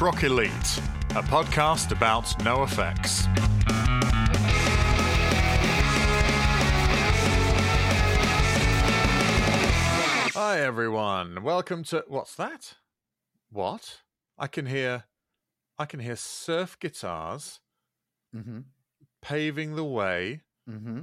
[0.00, 0.50] Rock Elite,
[1.10, 3.26] a podcast about NoFX.
[10.34, 11.42] Hi everyone.
[11.42, 12.74] Welcome to what's that?
[13.50, 13.98] What?
[14.38, 15.04] I can hear
[15.78, 17.60] I can hear surf guitars
[18.34, 18.60] Mm-hmm.
[19.22, 21.00] paving the way Mm-hmm.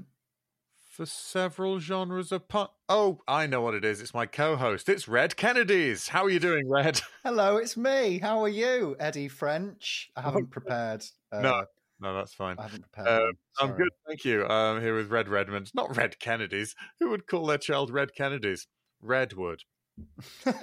[0.97, 2.71] For several genres of punk.
[2.89, 4.01] Oh, I know what it is.
[4.01, 4.89] It's my co-host.
[4.89, 6.07] It's Red Kennedys.
[6.07, 6.99] How are you doing, Red?
[7.23, 8.17] Hello, it's me.
[8.17, 10.09] How are you, Eddie French?
[10.15, 11.03] I haven't prepared.
[11.31, 11.65] Uh, No,
[12.01, 12.55] No, that's fine.
[12.57, 13.07] I haven't prepared.
[13.07, 13.31] Uh,
[13.63, 14.43] I'm good, thank you.
[14.47, 16.73] I'm here with Red Redmond, not Red Kennedys.
[16.99, 18.67] Who would call their child Red Kennedys?
[19.01, 19.61] Redwood.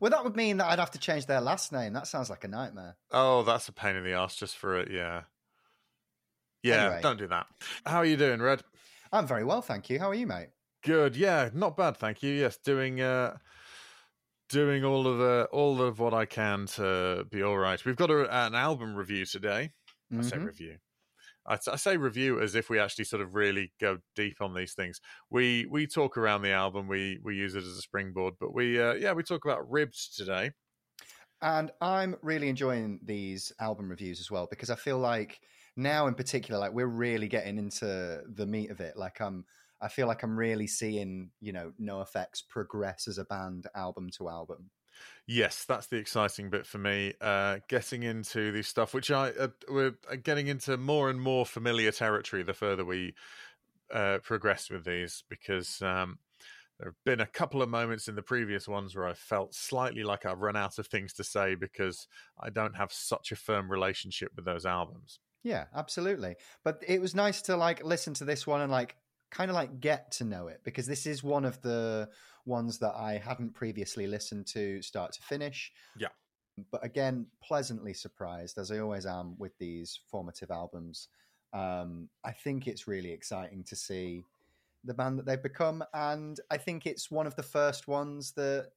[0.00, 1.92] Well, that would mean that I'd have to change their last name.
[1.92, 2.96] That sounds like a nightmare.
[3.12, 4.90] Oh, that's a pain in the ass just for it.
[4.90, 5.22] Yeah.
[6.62, 7.00] Yeah, Anyway.
[7.02, 7.46] don't do that.
[7.84, 8.62] How are you doing, Red?
[9.12, 9.98] I'm very well, thank you.
[10.00, 10.50] How are you, mate?
[10.82, 11.16] Good.
[11.16, 12.32] Yeah, not bad, thank you.
[12.32, 13.38] Yes, doing uh
[14.48, 17.82] doing all of the all of what I can to be all right.
[17.84, 19.72] We've got a, an album review today.
[20.16, 20.46] I say Mhm.
[20.46, 20.78] review.
[21.46, 24.74] I, I say review as if we actually sort of really go deep on these
[24.74, 25.00] things.
[25.30, 26.88] We we talk around the album.
[26.88, 30.16] We we use it as a springboard, but we uh, yeah we talk about ribbed
[30.16, 30.52] today.
[31.40, 35.40] And I'm really enjoying these album reviews as well because I feel like
[35.76, 38.96] now, in particular, like we're really getting into the meat of it.
[38.96, 39.44] Like I'm,
[39.80, 44.28] I feel like I'm really seeing, you know, NoFX progress as a band, album to
[44.28, 44.70] album.
[45.26, 47.14] Yes, that's the exciting bit for me.
[47.20, 51.92] Uh, getting into the stuff which I uh, we're getting into more and more familiar
[51.92, 53.14] territory the further we
[53.92, 56.18] uh, progress with these because um,
[56.78, 60.02] there have been a couple of moments in the previous ones where I felt slightly
[60.02, 62.08] like I've run out of things to say because
[62.40, 65.20] I don't have such a firm relationship with those albums.
[65.42, 66.36] Yeah, absolutely.
[66.64, 68.96] But it was nice to like listen to this one and like
[69.30, 72.10] kind of like get to know it because this is one of the
[72.44, 75.72] ones that I hadn't previously listened to start to finish.
[75.96, 76.08] Yeah.
[76.70, 81.08] But again, pleasantly surprised as I always am with these formative albums.
[81.52, 84.24] Um, I think it's really exciting to see
[84.84, 88.72] the band that they've become, and I think it's one of the first ones that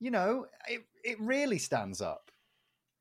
[0.00, 2.30] you know it it really stands up.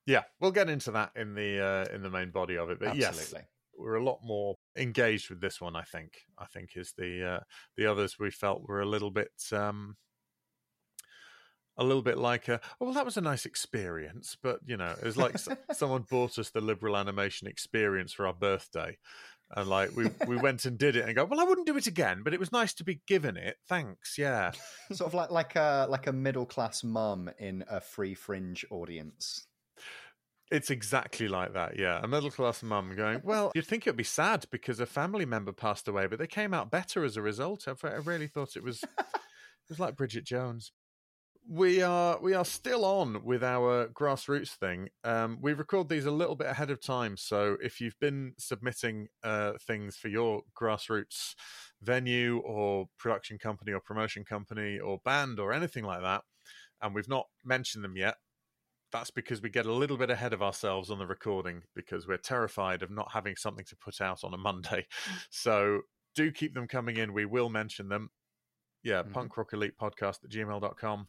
[0.05, 2.79] Yeah, we'll get into that in the uh, in the main body of it.
[2.79, 3.33] But yes,
[3.77, 5.75] we're a lot more engaged with this one.
[5.75, 6.11] I think.
[6.37, 7.39] I think is the uh,
[7.77, 9.95] the others we felt were a little bit um,
[11.77, 14.91] a little bit like a oh well that was a nice experience, but you know
[14.91, 18.97] it was like s- someone bought us the liberal animation experience for our birthday.
[19.55, 21.85] And like we we went and did it and go well I wouldn't do it
[21.85, 24.53] again but it was nice to be given it thanks yeah
[24.91, 29.45] sort of like like a like a middle class mum in a free fringe audience.
[30.51, 31.99] It's exactly like that, yeah.
[32.03, 35.51] A middle class mum going, Well, you'd think it'd be sad because a family member
[35.51, 37.67] passed away, but they came out better as a result.
[37.67, 40.71] I, really thought it was it was like Bridget Jones.
[41.47, 44.89] We are we are still on with our grassroots thing.
[45.03, 49.07] Um, we record these a little bit ahead of time, so if you've been submitting
[49.23, 51.33] uh, things for your grassroots
[51.81, 56.21] venue or production company or promotion company or band or anything like that,
[56.81, 58.15] and we've not mentioned them yet,
[58.91, 62.17] that's because we get a little bit ahead of ourselves on the recording because we're
[62.17, 64.85] terrified of not having something to put out on a Monday.
[65.29, 65.81] So
[66.15, 67.13] do keep them coming in.
[67.13, 68.09] We will mention them.
[68.83, 69.13] Yeah, Mhm.
[69.13, 71.07] punk rock elite podcast at gmail.com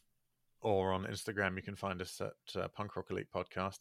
[0.61, 1.57] or on Instagram.
[1.57, 3.79] You can find us at uh, punk rock elite podcast.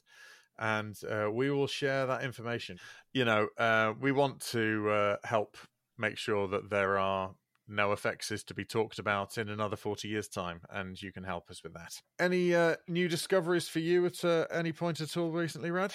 [0.59, 2.77] And uh, we will share that information.
[3.13, 5.57] You know, uh, we want to uh, help
[5.97, 7.33] make sure that there are
[7.69, 11.49] NoFX is to be talked about in another 40 years time and you can help
[11.49, 15.31] us with that any uh, new discoveries for you at uh, any point at all
[15.31, 15.93] recently Rad?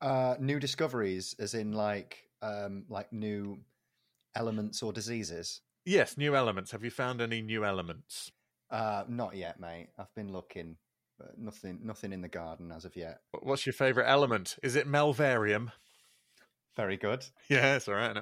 [0.00, 3.60] Uh, new discoveries, as in like um, like new
[4.34, 5.60] elements or diseases.
[5.84, 8.32] yes new elements have you found any new elements
[8.70, 9.88] Uh, not yet, mate.
[9.98, 10.76] I've been looking,
[11.18, 13.20] but nothing nothing in the garden as of yet.
[13.42, 15.70] what's your favorite element is it melvarium
[16.76, 17.24] Very good.
[17.48, 18.16] yeah it's all right?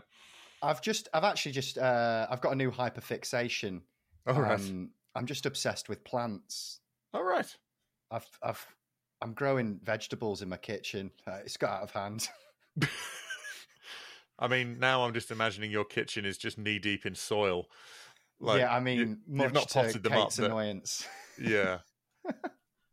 [0.63, 3.81] I've just I've actually just uh, I've got a new hyperfixation.
[4.27, 6.81] all right Um, I'm just obsessed with plants.
[7.15, 7.57] all right
[8.11, 8.67] I've I've
[9.23, 11.11] I'm growing vegetables in my kitchen.
[11.27, 12.29] Uh, it's got out of hand.
[14.39, 17.67] i mean now i'm just imagining your kitchen is just knee deep in soil
[18.43, 21.07] yeah, I mean, you've much not to potted them up Kate's but- annoyance.
[21.39, 21.79] yeah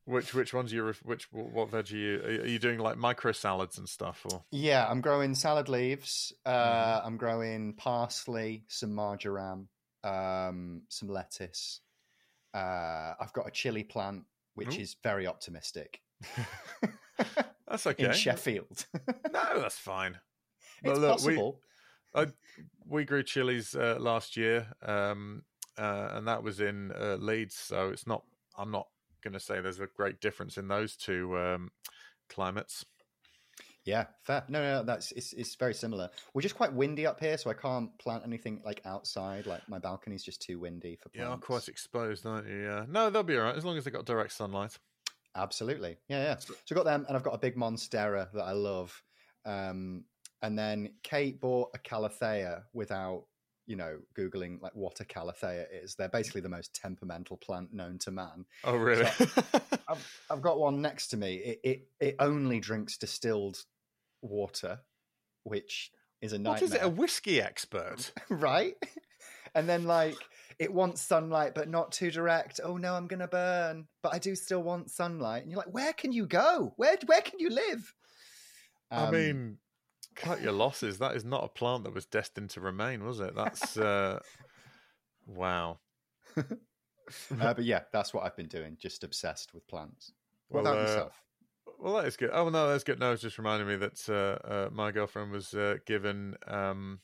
[0.07, 3.31] which which ones are you which what veg are you are you doing like micro
[3.31, 6.33] salads and stuff or Yeah, I'm growing salad leaves.
[6.45, 7.07] Uh, Mm-hmm.
[7.07, 9.67] I'm growing parsley, some marjoram,
[10.03, 11.81] um, some lettuce.
[12.53, 14.23] Uh, I've got a chili plant,
[14.55, 14.81] which Ooh.
[14.81, 16.01] is very optimistic.
[17.67, 18.85] that's okay In Sheffield,
[19.31, 20.17] no that's fine
[20.83, 21.61] it's Well, look, we- possible.
[22.87, 25.43] we grew chilies uh, last year, um,
[25.77, 27.55] uh, and that was in uh, Leeds.
[27.55, 28.23] So it's not.
[28.57, 28.87] I'm not
[29.27, 31.71] going to say there's a great difference in those two um,
[32.29, 32.85] climates.
[33.85, 34.43] Yeah, fair.
[34.49, 36.09] No, no, no, that's it's it's very similar.
[36.33, 39.45] We're just quite windy up here, so I can't plant anything like outside.
[39.45, 41.31] Like my balcony's just too windy for plants.
[41.31, 42.63] Yeah, quite exposed, aren't you?
[42.63, 42.85] Yeah.
[42.89, 44.77] No, they'll be all right as long as they've got direct sunlight.
[45.35, 45.97] Absolutely.
[46.09, 46.35] Yeah, yeah.
[46.37, 49.01] So I've got them, and I've got a big monstera that I love.
[49.45, 50.03] Um,
[50.41, 53.23] and then Kate bought a calathea without,
[53.67, 55.95] you know, googling like what a calathea is.
[55.95, 58.45] They're basically the most temperamental plant known to man.
[58.63, 59.05] Oh, really?
[59.05, 59.25] So
[59.87, 61.35] I've, I've got one next to me.
[61.35, 63.57] It, it it only drinks distilled
[64.21, 64.79] water,
[65.43, 65.91] which
[66.21, 66.53] is a nightmare.
[66.53, 66.81] what is it?
[66.83, 68.11] A whiskey expert?
[68.29, 68.73] right?
[69.53, 70.17] And then like
[70.59, 72.59] it wants sunlight, but not too direct.
[72.63, 75.43] Oh no, I'm gonna burn, but I do still want sunlight.
[75.43, 76.73] And you're like, where can you go?
[76.77, 77.93] Where where can you live?
[78.89, 79.57] I Um, mean,
[80.17, 80.97] cut your losses.
[80.97, 83.35] That is not a plant that was destined to remain, was it?
[83.35, 84.19] That's uh,
[85.25, 85.79] wow.
[86.37, 86.43] uh,
[87.29, 88.75] but yeah, that's what I've been doing.
[88.79, 90.11] Just obsessed with plants.
[90.49, 91.23] What Well, about uh, yourself?
[91.79, 92.31] Well, that is good.
[92.33, 92.99] Oh no, that's good.
[92.99, 97.01] No, it's just reminding me that uh, uh, my girlfriend was uh, given um,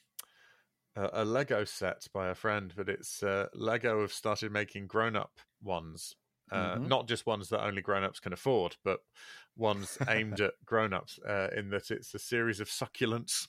[0.95, 5.39] a, a Lego set by a friend, but it's uh, Lego have started making grown-up
[5.61, 6.15] ones,
[6.53, 6.83] uh, Mhm.
[6.83, 9.01] not just ones that only grown-ups can afford, but
[9.55, 11.19] ones aimed at grown-ups.
[11.19, 13.47] Uh, in that it's a series of succulents,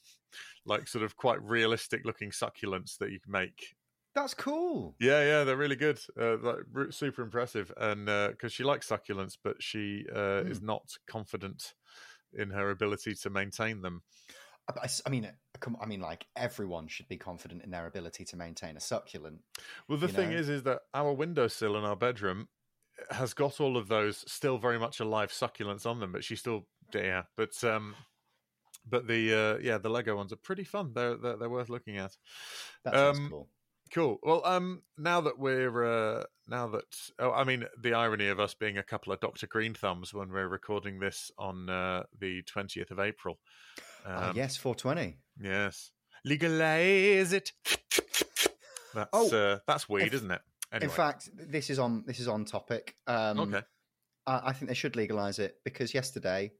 [0.64, 3.74] like sort of quite realistic-looking succulents that you can make
[4.14, 4.96] That's cool.
[5.00, 6.00] yeah, yeah, they're really good.
[6.18, 11.74] Uh, like super impressive, and because she likes succulents, but she uh, is not confident
[12.32, 14.02] in her ability to maintain them.
[14.68, 15.32] I, I mean, uh,
[15.80, 19.42] I mean, like everyone should be confident in their ability to maintain a succulent.
[19.88, 20.38] Well, the thing know?
[20.38, 22.48] is, is that our windowsill in our bedroom
[23.10, 26.66] has got all of those still very much alive succulents on them, but she still,
[26.94, 27.94] yeah, but um,
[28.88, 30.92] but the uh, yeah, the Lego ones are pretty fun.
[30.94, 32.16] They're they're, they're worth looking at.
[32.84, 33.48] That sounds Um, cool.
[33.92, 34.18] Cool.
[34.22, 36.84] Well, um, now that we're uh, now that
[37.18, 40.30] oh, I mean, the irony of us being a couple of Doctor Green thumbs when
[40.32, 43.38] we're recording this on uh, the twentieth of April.
[44.06, 45.18] Ah, Um, yes, 420.
[45.40, 45.90] Yes.
[46.24, 47.52] Legalize it.
[48.94, 50.40] That's Oh, uh, that's weed, if- isn't it?
[50.74, 50.84] Anyway.
[50.84, 52.96] In fact, this is on this is on topic.
[53.06, 53.62] Um, okay.
[54.26, 56.50] I, I think they should legalize it because yesterday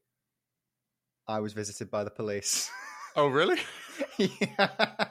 [1.27, 2.71] I was visited by the police.
[3.17, 3.61] Oh, really?
[4.19, 5.05] yeah.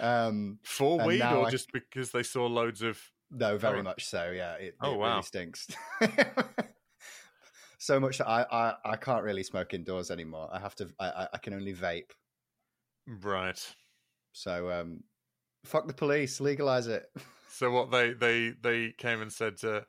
[0.00, 3.00] Um, For weed, or I- just because they saw loads of?
[3.30, 3.82] no, very Oh.
[3.84, 4.32] much so.
[4.32, 4.54] Yeah.
[4.54, 5.10] It, Oh, it wow.
[5.10, 5.68] really stinks.
[7.78, 10.48] so much that I, I I can't really smoke indoors anymore.
[10.52, 10.88] I have to.
[10.98, 12.10] I I- I can only vape.
[13.06, 13.74] Right.
[14.32, 15.04] So um,
[15.64, 16.40] fuck the police.
[16.40, 17.06] Legalize it.
[17.56, 19.80] So what they they they came and said, uh,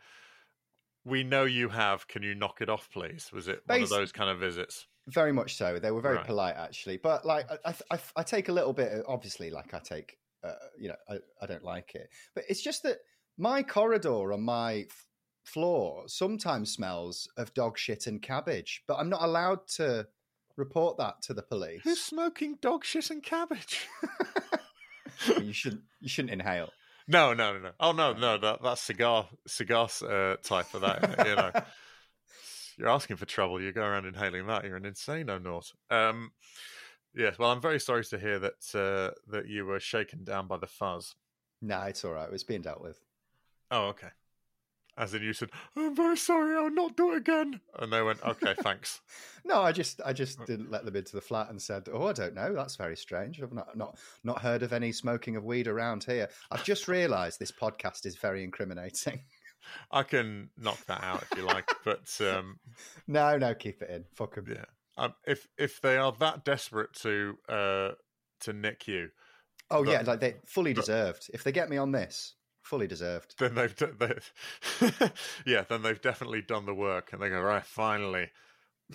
[1.04, 2.08] "We know you have.
[2.08, 4.88] Can you knock it off, please?" Was it one of those kind of visits?
[5.08, 5.80] Very much so.
[5.80, 6.26] They were very Right.
[6.26, 6.98] polite, actually.
[6.98, 8.92] But like, I, I, I take a little bit.
[8.92, 12.10] Of, obviously, like I take, uh, you know, I, I don't like it.
[12.36, 12.98] But it's just that
[13.38, 15.06] my corridor on my f-
[15.46, 18.84] floor sometimes smells of dog shit and cabbage.
[18.88, 20.08] But I'm not allowed to
[20.58, 21.82] report that to the police.
[21.84, 23.88] Who's smoking dog shit and cabbage?
[25.42, 25.84] you shouldn't.
[26.02, 26.70] You shouldn't inhale.
[27.08, 27.72] No, no, no, no.
[27.80, 28.38] Oh no, no.
[28.38, 31.26] That that's cigar cigar uh, type of that.
[31.26, 31.52] You know,
[32.78, 33.62] you're asking for trouble.
[33.62, 34.66] You go around inhaling that.
[34.66, 35.72] You're an insane naught.
[35.90, 36.32] Um,
[37.16, 37.40] yes.
[37.40, 40.68] Well, I'm very sorry to hear that uh, that you were shaken down by the
[40.68, 41.16] fuzz.
[41.62, 42.30] no, it's all right.
[42.32, 43.00] It's being dealt with.
[43.72, 44.10] Oh, okay.
[44.98, 46.56] As in, you said, "I'm very sorry.
[46.56, 49.02] I'll not do it again," and they went, "Okay, thanks."
[49.46, 52.14] No, I just I just didn't let them into the flat and said, "Oh, I
[52.14, 52.54] don't know.
[52.54, 53.42] That's very strange.
[53.42, 57.40] I've not not not heard of any smoking of weed around here." I've just realised
[57.40, 59.22] this podcast is very incriminating.
[59.92, 62.58] I can knock that out if you like, but um,
[63.08, 64.06] no, no, keep it in.
[64.16, 64.46] Fuck them.
[64.50, 64.66] yeah,
[64.98, 67.92] um, if if they are that desperate to uh,
[68.42, 69.10] to nick you,
[69.70, 71.30] Oh But- yeah, like they fully but- deserved.
[71.34, 72.34] If they get me on this,
[72.68, 73.36] fully deserved.
[73.40, 75.10] then they've d- they,
[75.46, 77.66] yeah, then they've definitely done the work, and they go right.
[77.66, 78.30] Finally,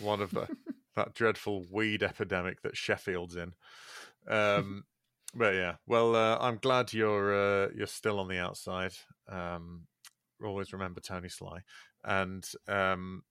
[0.00, 0.48] one of the
[0.96, 3.52] that dreadful weed epidemic that Sheffield's in.
[4.28, 4.84] Um,
[5.34, 8.92] but yeah, well, uh, I'm glad you're uh, you're still on the outside.
[9.28, 9.86] Um,
[10.44, 11.60] always remember Tony Sly,
[12.04, 13.22] and um,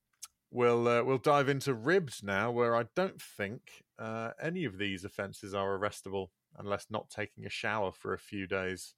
[0.49, 3.61] we'll uh, we'll dive into ribs now, where I don't think
[3.99, 8.45] uh, any of these offences are arrestable unless not taking a shower for a few
[8.45, 8.95] days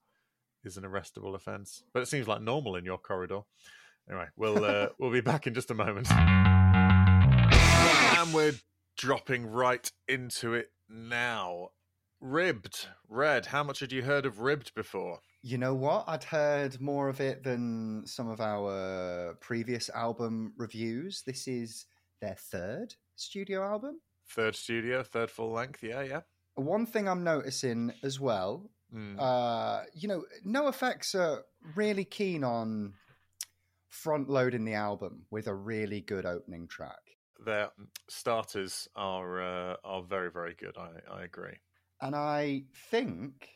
[0.66, 1.82] is an arrestable offence.
[1.92, 3.40] But it seems like normal in your corridor.
[4.08, 7.54] Anyway, we'll uh, we'll be back in just a moment, and
[8.34, 8.54] we're
[8.96, 11.68] dropping right into it now.
[12.20, 13.46] Ribbed, red.
[13.46, 15.20] How much had you heard of ribbed before?
[15.42, 16.04] You know what?
[16.06, 21.22] I'd heard more of it than some of our previous album reviews.
[21.26, 21.84] This is
[22.22, 24.00] their third studio album.
[24.26, 25.82] Third studio, third full length.
[25.82, 26.20] Yeah, yeah.
[26.54, 29.16] One thing I'm noticing as well Mm.
[29.18, 32.94] uh, you know, NoFX are really keen on
[33.88, 37.00] front loading the album with a really good opening track.
[37.44, 37.70] Their
[38.08, 40.76] starters are uh, are very very good.
[40.78, 41.56] I, I agree.
[42.00, 43.48] And I think,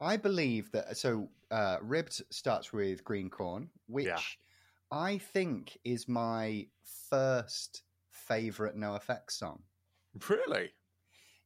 [0.00, 0.96] I believe that.
[0.96, 4.18] So, uh, Ribbed starts with Green Corn, which Yeah.
[4.90, 6.66] I think is my
[7.10, 9.62] first favorite NoFX song.
[10.28, 10.70] Really?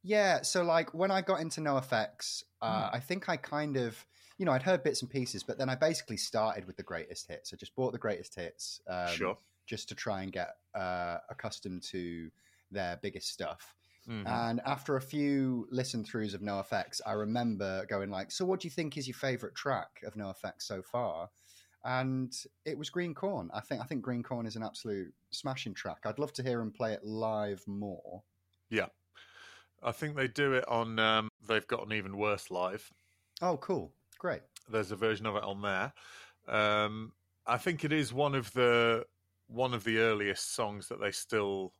[0.06, 2.90] Yeah, so like when I got into NoFX, uh, Hmm.
[2.92, 4.06] I think I kind of,
[4.38, 7.26] you know, I'd heard bits and pieces, but then I basically started with the greatest
[7.26, 7.52] hits.
[7.52, 9.38] I just bought the greatest hits, um, sure.
[9.66, 12.30] just to try and get uh, accustomed to
[12.70, 13.74] their biggest stuff.
[14.06, 14.24] Mhm.
[14.24, 18.66] And after a few listen throughs of NoFX, I remember going like, "So, what do
[18.68, 21.30] you think is your favorite track of NoFX so far?"
[21.84, 22.32] And
[22.64, 23.50] it was Green Corn.
[23.52, 26.06] I think I think Green Corn is an absolute smashing track.
[26.06, 28.24] I'd love to hear him play it live more.
[29.82, 30.98] I think they do it on.
[30.98, 32.90] Um, they've got an even worse live.
[33.42, 34.42] Oh, cool, great.
[34.70, 35.92] There's a version of it on there.
[36.48, 37.12] Um,
[37.46, 39.04] I think it is one of the
[39.48, 41.72] one of the earliest songs that they still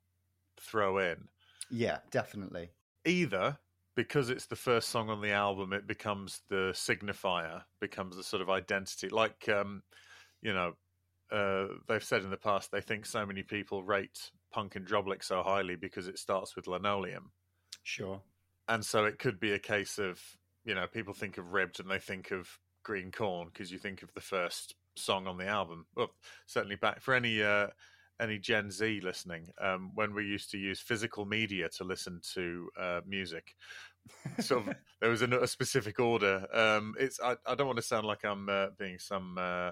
[0.61, 1.29] throw in.
[1.71, 2.71] Yeah, definitely.
[3.05, 3.59] Either
[3.97, 8.43] because it's the first song on the album, it becomes the signifier, becomes the sort
[8.43, 9.09] of identity.
[9.09, 9.83] Like, um,
[10.43, 10.75] you know,
[11.33, 15.25] uh, they've said in the past they think so many people rate Punk in Drublic
[15.25, 17.33] so highly because it starts with linoleum.
[17.87, 18.21] Sure.
[18.67, 20.21] and so it could be a case of
[20.65, 24.03] you know people think of ribbed and they think of green corn because you think
[24.03, 26.11] of the first song on the album well
[26.47, 27.69] certainly back for any uh
[28.21, 32.69] any gen z listening um when we used to use physical media to listen to
[32.77, 33.55] uh music
[34.41, 37.83] sort of there was a, a specific order um it's i, I don't want to
[37.83, 39.71] sound like i'm uh, being some uh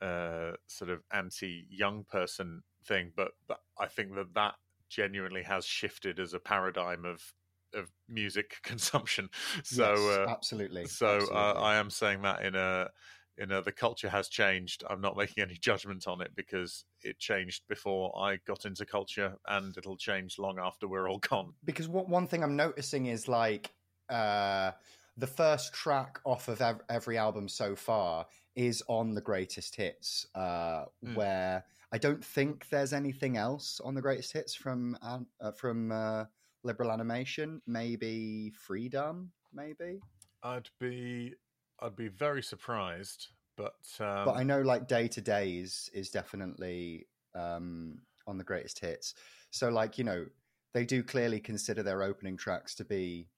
[0.00, 4.54] uh sort of anti young person thing but, but i think that that
[4.88, 7.34] genuinely has shifted as a paradigm of
[7.74, 9.28] of music consumption.
[9.64, 10.84] So Yes, uh, absolutely.
[10.86, 11.54] so uh.
[11.60, 12.90] I am saying that in a
[13.36, 14.84] in a the culture has changed.
[14.88, 19.36] I'm not making any judgment on it because it changed before I got into culture,
[19.46, 21.54] and it'll change long after we're all gone.
[21.64, 23.74] because what, one thing I'm noticing is like
[24.08, 24.72] uh,
[25.16, 28.26] the first track off of every album so far
[28.56, 31.14] is on the greatest hits, uh, Mm.
[31.14, 36.24] where I don't think there's anything else on the greatest hits from uh, from uh,
[36.62, 37.62] Liberal Animation.
[37.66, 40.00] Maybe Freedom, maybe.
[40.42, 41.34] I'd be
[41.80, 47.06] I'd be very surprised, but um, but I know like Day to Daze is definitely
[47.34, 49.14] um, on the greatest hits.
[49.50, 50.26] So like you know
[50.74, 53.28] they do clearly consider their opening tracks to be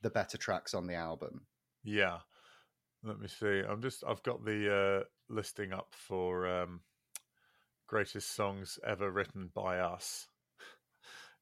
[0.00, 1.42] the better tracks on the album.
[1.84, 2.18] Yeah.
[3.04, 3.62] Let me see.
[3.68, 6.80] I'm just I've got the uh listing up for um
[7.92, 10.26] greatest songs ever written by us.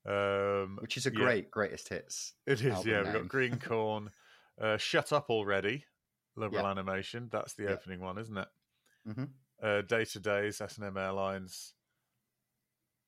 [0.04, 2.34] Um which is a yeah, great greatest hits.
[2.46, 3.02] it is, yeah.
[3.02, 4.12] We've got Green Corn,
[4.58, 5.86] uh Shut Up Already,
[6.36, 6.66] Liberal Yeah.
[6.66, 7.28] Animation.
[7.30, 7.68] That's the Yeah.
[7.68, 8.48] opening one, isn't it?
[9.04, 11.74] hmm Uh Day to Daze, S and M Airlines.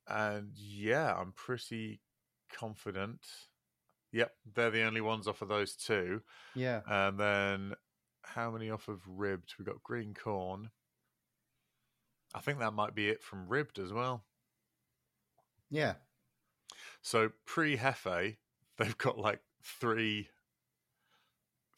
[0.07, 2.03] And yeah, I'm pretty
[2.49, 3.27] confident.
[4.13, 6.23] Yep, they're the only ones off of those two.
[6.55, 7.75] Yeah, And then
[8.25, 9.57] how many off of ribbed?
[9.59, 10.73] We've got green corn.
[12.35, 14.25] I think that might be it from ribbed as well.
[15.71, 15.95] yeah,
[17.03, 18.39] So pre Hefe,
[18.79, 20.31] they've got like three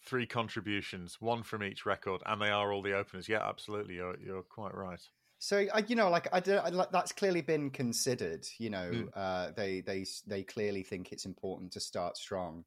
[0.02, 3.28] three contributions, one from each record, and they are all the openers.
[3.28, 3.94] Yeah, absolutely.
[3.96, 5.00] You're you're quite right.
[5.38, 8.46] So I, you know, like I, do, I like that's clearly been considered.
[8.58, 9.10] You know, Mm.
[9.14, 12.64] uh, they they they clearly think it's important to start strong,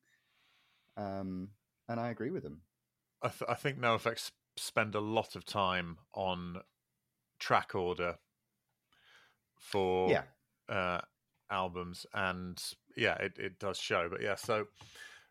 [0.98, 1.50] um,
[1.88, 2.62] and I agree with them.
[3.22, 6.62] I, th- I think NoFX spend a lot of time on
[7.40, 8.20] track order
[9.60, 10.26] for Yeah,
[10.70, 11.02] uh,
[11.50, 12.62] albums, and
[12.96, 14.10] yeah, it, it does show.
[14.10, 14.68] But yeah, so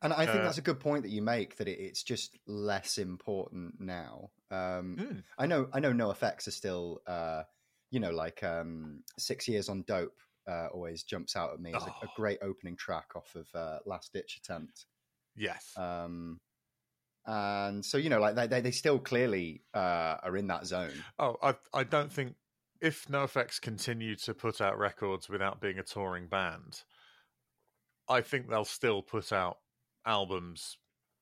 [0.02, 1.56] and I think Uh, that's a good point that you make.
[1.56, 4.30] That it, it's just less important now.
[4.50, 7.44] Um, mm, I know, I know, NoFX are still, uh,
[7.90, 10.20] you know, like um, six years on dope.
[10.46, 12.12] Uh, always jumps out at me as a, a Oh.
[12.14, 14.86] great opening track off of uh, Last Ditch Attempt.
[15.36, 16.40] yes, Um,
[17.26, 20.92] and so you know, like they they, they still clearly uh, are in that zone.
[21.18, 22.34] Oh, I I don't think
[22.80, 26.82] if NoFX continue to put out records without being a touring band,
[28.08, 29.58] I think they'll still put out
[30.06, 30.78] albums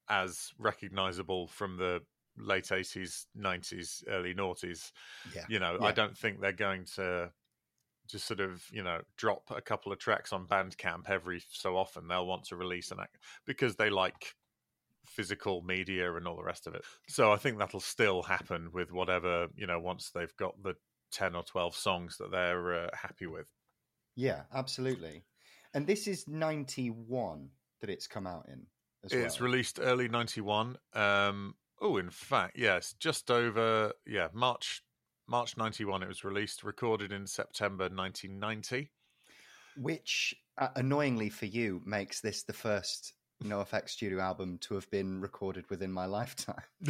[0.09, 2.03] as recognizable from the
[2.37, 4.93] late eighties, nineties, early noughties.
[5.35, 5.87] Yeah, You know, Yeah.
[5.87, 7.33] I don't think they're going to
[8.07, 12.09] just sort of you know drop a couple of tracks on Bandcamp every so often.
[12.09, 14.35] They'll want to release an act because they like
[15.05, 16.85] physical media and all the rest of it.
[17.09, 20.75] So I think that'll still happen with whatever you know once they've got the
[21.13, 23.47] ten or twelve songs that they're uh, happy with.
[24.17, 25.25] yeah, absolutely.
[25.73, 28.67] And this is ninety one that it's come out in.
[29.05, 29.49] As It's well.
[29.49, 30.77] released early '91.
[30.93, 34.83] Um, oh, in fact, yes, just over yeah March
[35.27, 38.91] March 91 it was released, recorded in September 1990.
[39.77, 43.15] Which, uh, annoyingly for you, makes this the first
[43.45, 46.63] NoFX studio album to have been recorded within my lifetime.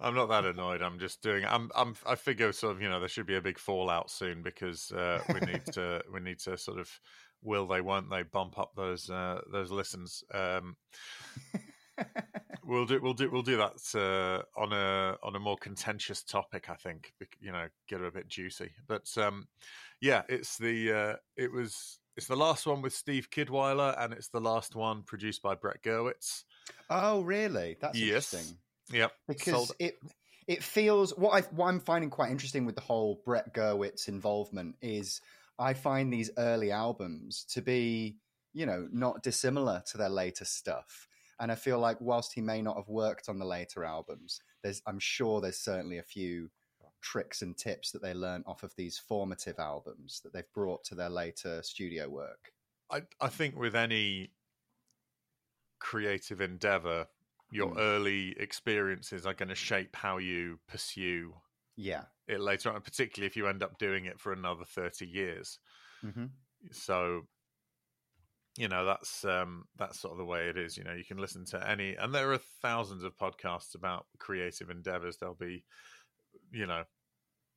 [0.00, 0.82] I'm not that annoyed.
[0.82, 1.44] I'm just doing.
[1.44, 1.70] I'm.
[1.76, 1.94] I'm.
[2.06, 2.82] I figure sort of.
[2.82, 6.02] You know, there should be a big fallout soon because uh, we need to.
[6.12, 6.90] we need to sort of.
[7.42, 7.80] Will they?
[7.80, 8.22] Won't they?
[8.22, 10.24] Bump up those uh, those listens.
[10.32, 10.76] Um,
[12.64, 13.00] we'll do.
[13.02, 13.30] We'll do.
[13.30, 16.70] We'll do that uh, on a on a more contentious topic.
[16.70, 17.12] I think.
[17.40, 18.72] You know, get it a bit juicy.
[18.88, 19.48] But um,
[20.00, 20.92] yeah, it's the.
[20.92, 25.02] Uh, it was it's the last one with Steve Kidwiller, and it's the last one
[25.02, 26.44] produced by Brett Gurewitz.
[26.88, 27.76] Oh, really?
[27.80, 28.32] That's yes.
[28.32, 28.58] interesting.
[28.92, 29.12] Yep.
[29.28, 29.98] Because Sold- it
[30.46, 34.76] it feels what I what I'm finding quite interesting with the whole Brett Gurewitz involvement
[34.82, 35.20] is
[35.58, 38.16] I find these early albums to be
[38.52, 41.08] you know not dissimilar to their later stuff,
[41.40, 44.82] and I feel like whilst he may not have worked on the later albums, there's
[44.86, 46.50] I'm sure there's certainly a few
[47.04, 50.94] tricks and tips that they learned off of these formative albums that they've brought to
[50.96, 52.54] their later studio work.
[52.90, 54.34] I, I think with any
[55.78, 57.08] creative endeavor,
[57.50, 57.78] your Mm.
[57.78, 61.40] early experiences are going to shape how you pursue
[61.76, 62.06] Yeah.
[62.28, 65.60] it later on, particularly if you end up doing it for another 30 years.
[66.02, 66.26] hmm
[66.70, 67.28] So,
[68.56, 70.76] you know, that's um that's sort of the way it is.
[70.76, 74.70] You know, you can listen to any and there are thousands of podcasts about creative
[74.70, 75.16] endeavors.
[75.18, 75.64] There'll be,
[76.52, 76.84] you know,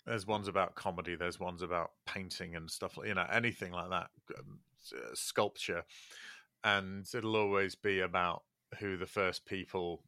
[0.08, 3.90] there's ones about comedy, there's ones about painting and stuff like you know, anything like
[3.90, 4.10] that,
[4.40, 4.60] um,
[4.96, 5.84] uh, sculpture.
[6.64, 8.44] And it'll always be about
[8.80, 10.04] who the first people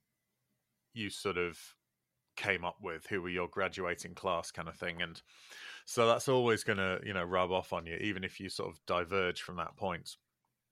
[0.94, 1.60] you sort of
[2.36, 5.02] came up with, who were your graduating class kind of thing.
[5.02, 5.22] And
[5.86, 8.70] so that's always going to, you know, rub off on you, even if you sort
[8.70, 10.16] of diverge from that point.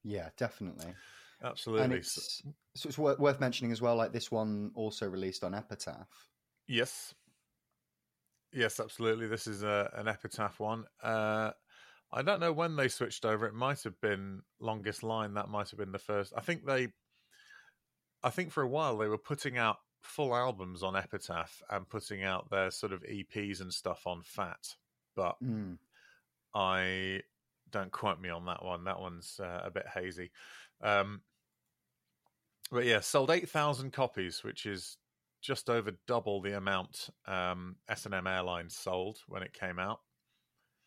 [0.03, 0.93] Yeah, definitely.
[1.41, 1.98] And Absolutely.
[1.98, 2.41] it's,
[2.75, 6.07] so it's worth, worth mentioning as well, like this one also released on Epitaph.
[6.68, 7.13] Yes.
[8.53, 9.27] Yes, absolutely.
[9.27, 10.86] This is a, an epitaph one.
[11.01, 11.51] Uh,
[12.12, 13.46] I don't know when they switched over.
[13.46, 15.33] It might have been Longest Line.
[15.33, 16.33] That might have been the first.
[16.36, 16.88] I think they,
[18.24, 22.24] I think for a while they were putting out full albums on Epitaph and putting
[22.24, 24.75] out their sort of EPs and stuff on Fat.
[25.16, 25.77] But Mm.
[26.53, 27.22] I
[27.70, 28.86] don't quote me on that one.
[28.86, 30.31] That one's uh, a bit hazy.
[30.81, 31.22] Um,
[32.72, 34.98] but yeah, sold eight thousand copies, which is
[35.42, 40.00] just over double the amount um, S and M Airlines sold when it came out.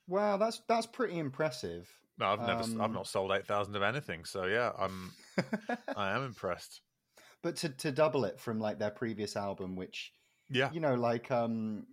[0.08, 1.88] Wow, that's that's pretty impressive.
[2.18, 4.24] No, I've never, I've Um, not sold eight thousand of anything.
[4.24, 5.12] So yeah, I'm,
[5.96, 6.82] I am impressed.
[7.42, 10.12] but to to double it from like their previous album, which
[10.50, 11.86] Yeah, you know, like um,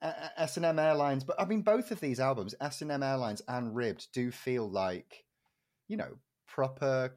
[0.00, 1.24] S and M Airlines.
[1.24, 4.68] But I mean, both of these albums, S and M Airlines and Ribbed, do feel
[4.70, 5.24] like
[5.88, 7.14] you know proper,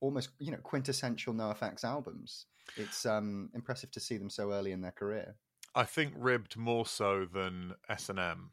[0.00, 2.46] almost you know quintessential NoFX albums.
[2.76, 5.36] It's um impressive to see them so early in their career.
[5.74, 8.50] I think ribbed more so than S and M.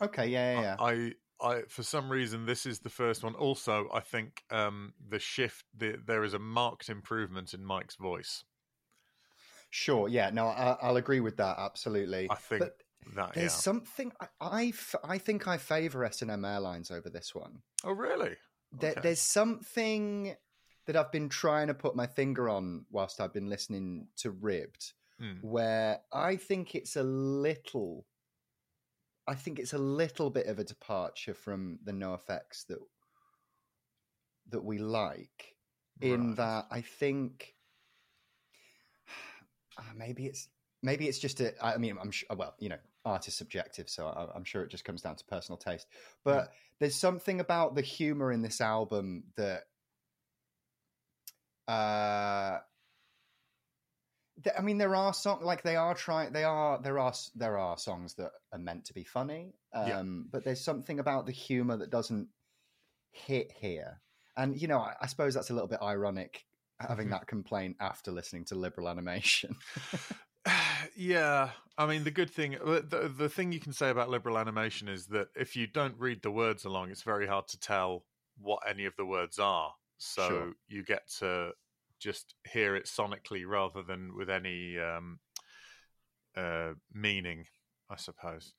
[0.00, 0.76] Okay, yeah, yeah, yeah.
[0.78, 3.34] I, I, for some reason, this is the first one.
[3.34, 8.44] Also, I think um, the shift, the, there is a marked improvement in Mike's voice.
[9.70, 10.30] Sure, yeah.
[10.30, 12.28] No, I, I'll agree with that absolutely.
[12.30, 12.76] I think But
[13.16, 13.58] that, there's yeah.
[13.58, 14.70] something I
[15.18, 17.62] think I favour S and M Airlines over this one.
[17.84, 18.36] Oh, really?
[18.72, 20.36] There, There's something
[20.88, 24.94] that I've been trying to put my finger on whilst I've been listening to Ribbed,
[25.18, 25.40] Hmm.
[25.42, 28.06] where I think it's a little,
[29.28, 32.80] I think it's a little bit of a departure from the NoFX that
[34.48, 35.54] that we like.
[36.00, 36.36] In Right.
[36.36, 37.56] that, I think
[39.78, 40.48] ah, maybe it's
[40.82, 41.54] maybe it's just a.
[41.64, 42.28] I mean, I'm sure.
[42.36, 45.24] Well, you know, art is subjective, so I, I'm sure it just comes down to
[45.24, 45.88] personal taste.
[46.24, 49.64] But there's something about the humor in this album that
[51.68, 52.58] uh
[54.42, 56.32] th- I mean, there are songs like they are trying.
[56.32, 60.02] They are there are there are songs that are meant to be funny, um, Yeah.
[60.32, 62.28] but there's something about the humor that doesn't
[63.12, 64.00] hit here.
[64.36, 66.44] And you know, I, I suppose that's a little bit ironic
[66.80, 67.10] having Mhm.
[67.10, 69.56] that complaint after listening to liberal animation.
[70.96, 74.88] yeah, I mean the good thing, the the thing you can say about liberal animation
[74.88, 78.04] is that if you don't read the words along, it's very hard to tell
[78.38, 79.74] what any of the words are.
[79.98, 80.52] So Sure.
[80.68, 81.52] you get to
[81.98, 85.18] just hear it sonically rather than with any um,
[86.36, 87.44] uh, meaning,
[87.90, 88.54] I suppose.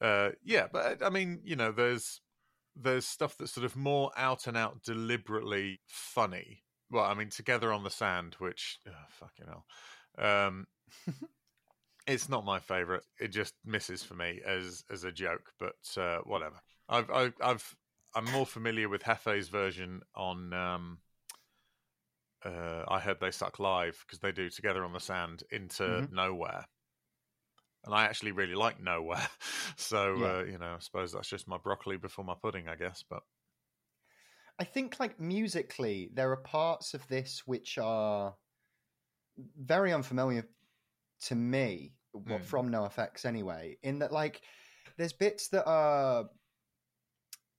[0.00, 2.20] Uh, yeah, but I mean, you know, there's
[2.76, 6.62] there's stuff that's sort of more out and out deliberately funny.
[6.90, 9.66] Well, I mean, Together on the Sand, which oh, fucking hell.
[10.18, 10.66] Um,
[12.06, 13.04] it's not my favorite.
[13.20, 16.56] It just misses for me as as a joke, but uh, whatever.
[16.88, 17.76] I've I've, I've
[18.14, 20.52] I'm more familiar with Hefe's version on.
[20.52, 20.98] Um,
[22.44, 26.12] uh, I heard they suck live because they do Together on the Sand into Mhm.
[26.12, 26.66] nowhere.
[27.84, 29.26] and I actually really like Nowhere.
[29.76, 30.38] So Yeah.
[30.40, 33.02] uh, you know, I suppose that's just my broccoli before my pudding, I guess.
[33.08, 33.22] But
[34.58, 38.34] I think like musically, there are parts of this which are
[39.58, 40.46] very unfamiliar
[41.22, 41.94] to me.
[42.12, 42.44] What Mm.
[42.44, 43.78] from NoFX anyway?
[43.82, 44.42] In that, like,
[44.98, 46.28] there's bits that are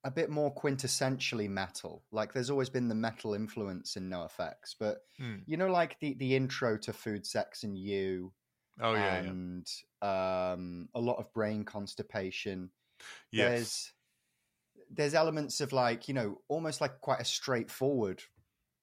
[0.04, 2.04] a bit more quintessentially metal.
[2.12, 5.44] Like, there's always been the metal influence in NoFX, but Mm.
[5.46, 8.34] you know, like the the intro to Food, Sex, and You,
[8.80, 9.68] oh yeah, yeah, and
[10.02, 12.72] um, a lot of brain constipation.
[13.32, 13.94] yes, there's
[14.90, 18.24] there's elements of like you know almost like quite a straightforward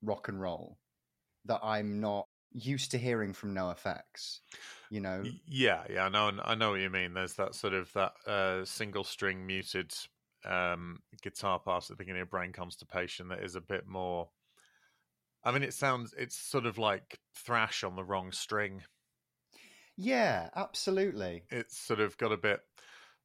[0.03, 0.79] rock and roll
[1.45, 4.41] that I'm not used to hearing from NoFX.
[4.91, 6.07] You know, yeah, yeah.
[6.07, 7.13] I know, I know what you mean.
[7.15, 9.95] There's that sort of that uh, single string muted
[10.45, 14.29] um, guitar part at the beginning of Brain Constipation that is a bit more.
[15.45, 18.83] I mean, it sounds it's sort of like thrash on the wrong string.
[19.97, 21.45] yeah, absolutely.
[21.51, 22.61] It's sort of got a bit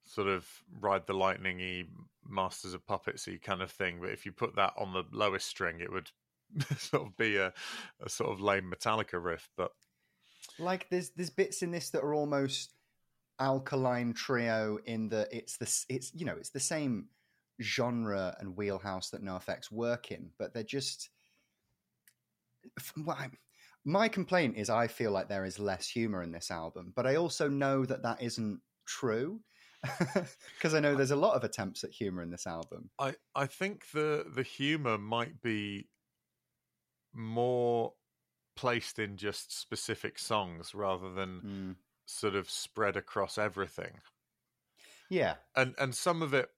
[0.06, 0.46] sort of
[0.80, 1.84] ride the lightning-y
[2.28, 3.98] Masters of Puppetsy kind of thing.
[4.00, 6.10] But if you put that on the lowest string, it would
[6.78, 7.52] sort of be a,
[8.00, 9.48] a sort of lame Metallica riff.
[9.56, 9.72] But
[10.58, 12.72] Like there's there's bits in this that are almost
[13.40, 17.08] alkaline trio in the it's the it's you know it's the same
[17.62, 21.10] genre and wheelhouse that NoFX work in, but they're just.
[22.96, 23.30] well, I-
[23.84, 27.16] My complaint is I feel like there is less humor in this album, but I
[27.16, 29.40] also know that that isn't true
[30.56, 32.90] because I know there's a lot of attempts at humor in this album.
[32.98, 35.88] I I think the the humor might be
[37.12, 37.92] more
[38.56, 41.76] placed in just specific songs rather than Mm.
[42.06, 44.00] Sort of spread across everything.
[45.08, 46.50] Yeah, And and some of it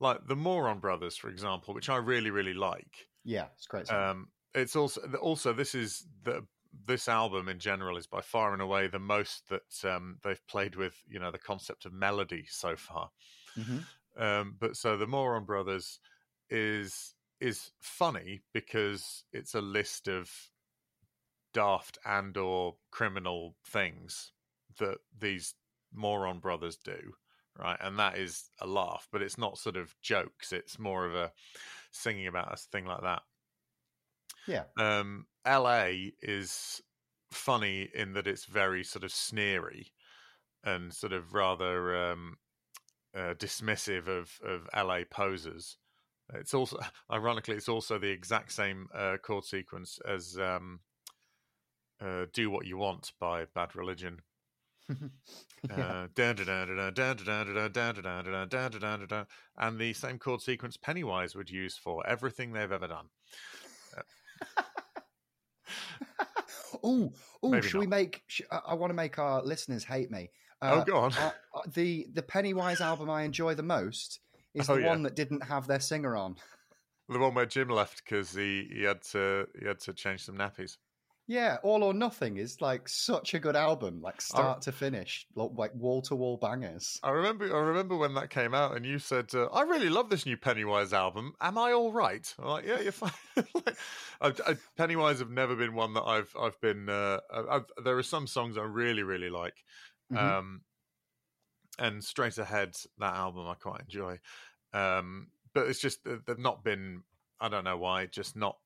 [0.00, 3.08] like the Moron Brothers for example, which I really really like.
[3.24, 3.88] yeah, it's great.
[3.88, 8.62] Um it's also also this is the this album in general is by far and
[8.62, 12.76] away the most that um, they've played with you know the concept of melody so
[12.76, 13.10] far
[13.56, 13.88] Mhm.
[14.16, 16.00] um, but so the Moron Brothers
[16.48, 20.50] is is funny because it's a list of
[21.52, 24.32] daft and or criminal things
[24.80, 25.54] that these
[25.92, 27.14] moron brothers do,
[27.58, 27.78] right?
[27.80, 30.52] And that is a laugh, but it's not sort of jokes.
[30.52, 31.32] It's more of a
[31.92, 33.22] singing about a thing like that.
[34.46, 34.64] Yeah.
[34.76, 36.12] Um, L.A.
[36.20, 36.82] is
[37.30, 39.92] funny in that it's very sort of sneery
[40.64, 42.36] and sort of rather um,
[43.14, 45.76] uh, dismissive of of LA posers.
[46.34, 46.78] It's also,
[47.12, 50.80] ironically, it's also the exact same uh, chord sequence as um,
[52.00, 54.20] uh, "Do What You Want" by Bad Religion.
[59.58, 63.06] and the same chord sequence Pennywise would use for everything they've ever done.
[66.82, 67.60] oh, oh!
[67.60, 68.22] Should we make?
[68.26, 70.30] Sh- I, I want to make our listeners hate me.
[70.62, 71.12] oh, Uh, go on.
[71.14, 74.20] uh, uh, the the Pennywise album I enjoy the most
[74.54, 74.88] is Oh, the yeah.
[74.88, 76.36] one that didn't have their singer on.
[77.08, 80.36] the one where Jim left because he, he had to he had to change some
[80.36, 80.76] nappies.
[81.30, 85.72] Yeah, All or Nothing is like such a good album, like start to finish, like
[85.76, 87.00] wall to wall bangers.
[87.04, 90.10] I remember I remember when that came out, and you said, uh, "I really love
[90.10, 91.34] this new Pennywise album.
[91.40, 93.78] Am I all right?" I'm like, "Yeah, you're fine." like,
[94.20, 96.88] I, I, Pennywise have never been one that I've I've been.
[96.88, 99.62] Uh, I've, there are some songs I really really like,
[100.10, 100.18] Mhm.
[100.18, 100.62] um,
[101.78, 104.18] and Straight Ahead that album I quite enjoy,
[104.72, 107.04] um, but it's just they've not been.
[107.40, 108.58] I don't know why, just not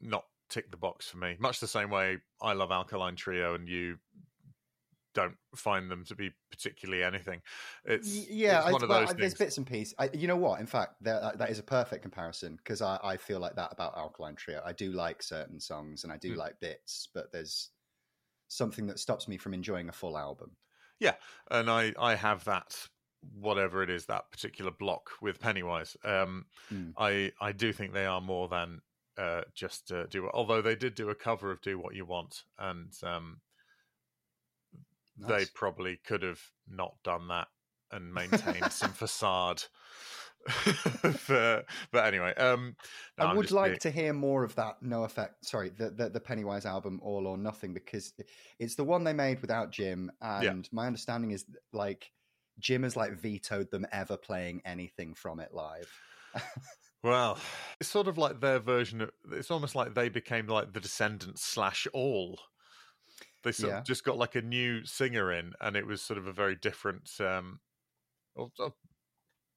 [0.00, 1.36] not tick the box for me.
[1.38, 3.98] Much the same way I love Alkaline Trio, and you
[5.14, 7.40] don't find them to be particularly anything.
[7.84, 9.34] It's yeah, it's I, of well, those there's things.
[9.34, 9.94] bits and pieces.
[9.98, 10.60] I, you know what?
[10.60, 13.96] In fact, that, that is a perfect comparison because I, I feel like that about
[13.96, 14.62] Alkaline Trio.
[14.64, 16.36] I do like certain songs and I do Mm.
[16.36, 17.70] like bits, but there's
[18.48, 20.56] something that stops me from enjoying a full album.
[21.00, 21.14] Yeah,
[21.50, 22.88] and I I have that
[23.34, 25.96] whatever it is that particular block with Pennywise.
[26.04, 26.92] Um, Mm.
[26.96, 28.82] I I do think they are more than
[29.18, 30.28] uh, just uh, do.
[30.32, 33.40] Although they did do a cover of "Do What You Want," and um,
[35.18, 37.48] they probably could have not done that
[37.90, 39.62] and maintained some facade.
[41.28, 42.76] but, but anyway, um,
[43.18, 44.76] no, I would like being- to hear more of that.
[44.80, 45.44] No effect.
[45.44, 48.12] Sorry, the, the the Pennywise album, All or Nothing, because
[48.58, 52.10] it's the one they made without Jim, and my understanding is like
[52.58, 55.90] Jim has like vetoed them ever playing anything from it live.
[57.02, 57.38] Well,
[57.80, 59.10] it's sort of like their version of.
[59.30, 62.40] It's almost like they became like the Descendents slash All.
[63.42, 63.78] They sort Yeah.
[63.78, 66.56] of just got like a new singer in, and it was sort of a very
[66.56, 67.60] different, um,
[68.34, 68.70] well, uh,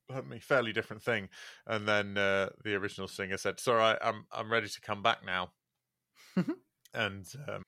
[0.09, 1.29] pardon me, fairly different thing.
[1.67, 5.53] And then uh, the original singer said, "Sorry, I'm I'm ready to come back now."
[6.93, 7.63] and um,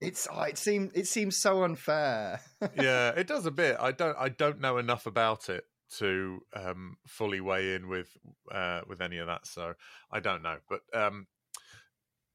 [0.00, 2.40] It's oh, it seems it seems so unfair.
[2.72, 3.76] yeah, it does a bit.
[3.78, 5.64] I don't I don't know enough about it
[5.98, 8.16] to um, fully weigh in with
[8.50, 9.74] uh, with any of that, so
[10.10, 10.56] I don't know.
[10.68, 11.26] But um,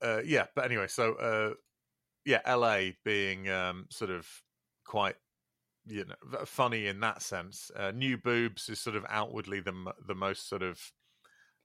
[0.02, 1.54] uh, yeah, but anyway, so uh,
[2.26, 4.28] yeah, LA being um, sort of
[4.86, 5.16] quite
[5.86, 7.72] you know funny in that sense.
[7.76, 10.80] Uh, New Boobs is sort of outwardly the the most sort of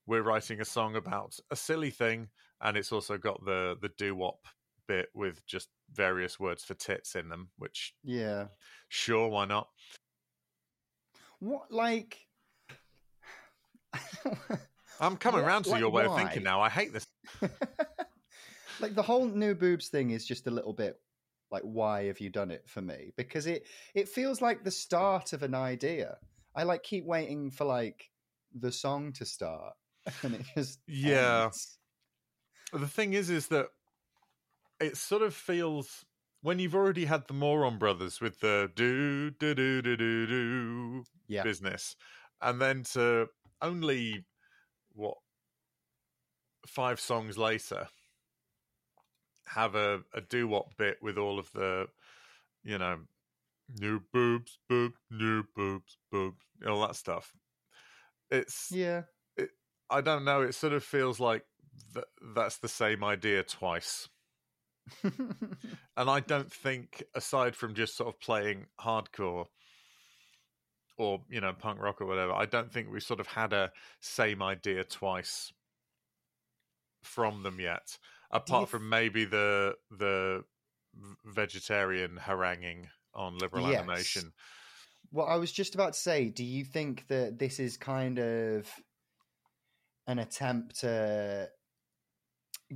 [0.07, 2.29] we're writing a song about a silly thing,
[2.61, 4.39] and it's also got the the doo wop
[4.87, 8.47] bit with just various words for tits in them, which yeah,
[8.89, 9.69] sure, why not?
[11.45, 12.19] What like?
[15.01, 16.61] I'm coming What- around to like, your way of thinking now.
[16.61, 17.07] I hate this.
[18.81, 21.01] like the whole new boobs thing is just a little bit
[21.51, 25.33] like why have you done it for me because it it feels like the start
[25.33, 26.17] of an idea
[26.57, 28.11] i like keep waiting for like
[28.55, 29.75] the song to start
[30.23, 31.45] and it just Yeah.
[31.45, 31.79] ends.
[32.73, 33.67] The thing is, is that
[34.81, 36.05] it sort of feels
[36.45, 41.05] when you've already had the Moron Brothers with the do do do do do do
[41.27, 41.97] yeah business,
[42.43, 43.29] and then to
[43.63, 44.27] only
[44.93, 45.17] what
[46.67, 47.89] five songs later
[49.47, 51.87] have a, a doo wop bit with all of the
[52.63, 52.99] you know
[53.81, 57.33] new boobs boob new boobs boobs all that stuff.
[58.31, 59.05] It's yeah
[59.89, 60.43] I don't know.
[60.43, 61.45] It sort of feels like
[61.95, 62.05] th-
[62.35, 64.11] that's the same idea twice.
[65.97, 69.49] And I don't think, aside from just sort of playing hardcore
[70.97, 73.73] or, you know, punk rock or whatever, I don't think we sort of had a
[74.01, 75.53] same idea twice
[77.03, 77.99] from them yet.
[78.31, 80.45] Apart from maybe the the
[81.25, 83.69] vegetarian haranguing on liberal Yes.
[83.69, 84.33] animation.
[85.13, 88.71] well i was just about to say do you think that this is kind of
[90.07, 91.51] an attempt to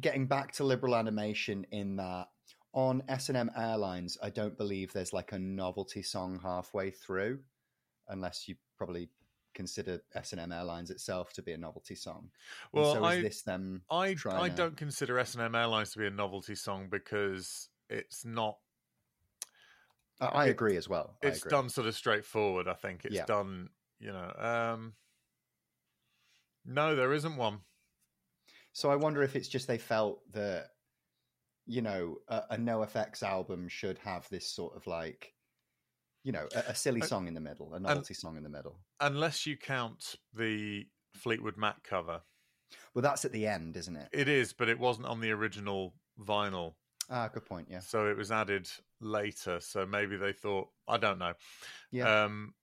[0.01, 2.29] getting back to liberal animation in that
[2.73, 7.41] on S&M Airlines, I don't believe there's like a novelty song halfway through,
[8.09, 9.09] unless you probably
[9.55, 12.31] consider S&M Airlines itself to be a novelty song.
[12.73, 13.83] Well, so I this them?
[13.91, 17.69] I I to- don't consider S and M Airlines to be a novelty song because
[17.89, 18.59] it's not.
[20.21, 21.17] I, I it- agree as well.
[21.25, 21.51] I It's agree.
[21.51, 22.69] done sort of straightforward.
[22.69, 23.25] I think it's Yeah.
[23.25, 23.71] done.
[23.99, 24.33] You know.
[24.37, 24.95] Um,
[26.65, 27.61] no, there isn't one.
[28.79, 30.69] So I wonder if it's just they felt that,
[31.67, 35.35] you know, a, a NoFX album should have this sort of like,
[36.23, 38.49] you know, a, a silly Uh, song in the middle, a novelty song in the
[38.49, 38.79] middle.
[39.01, 42.23] Unless you count the Fleetwood Mac cover,
[42.95, 44.11] Well, that's at the end, isn't it?
[44.13, 46.75] it is, but it wasn't on the original vinyl,
[47.11, 47.67] Ah, good point.
[47.69, 47.81] Yeah.
[47.81, 49.59] so it was added later.
[49.59, 51.35] So maybe they thought, I don't know.
[51.91, 52.27] Yeah.
[52.27, 52.55] Um,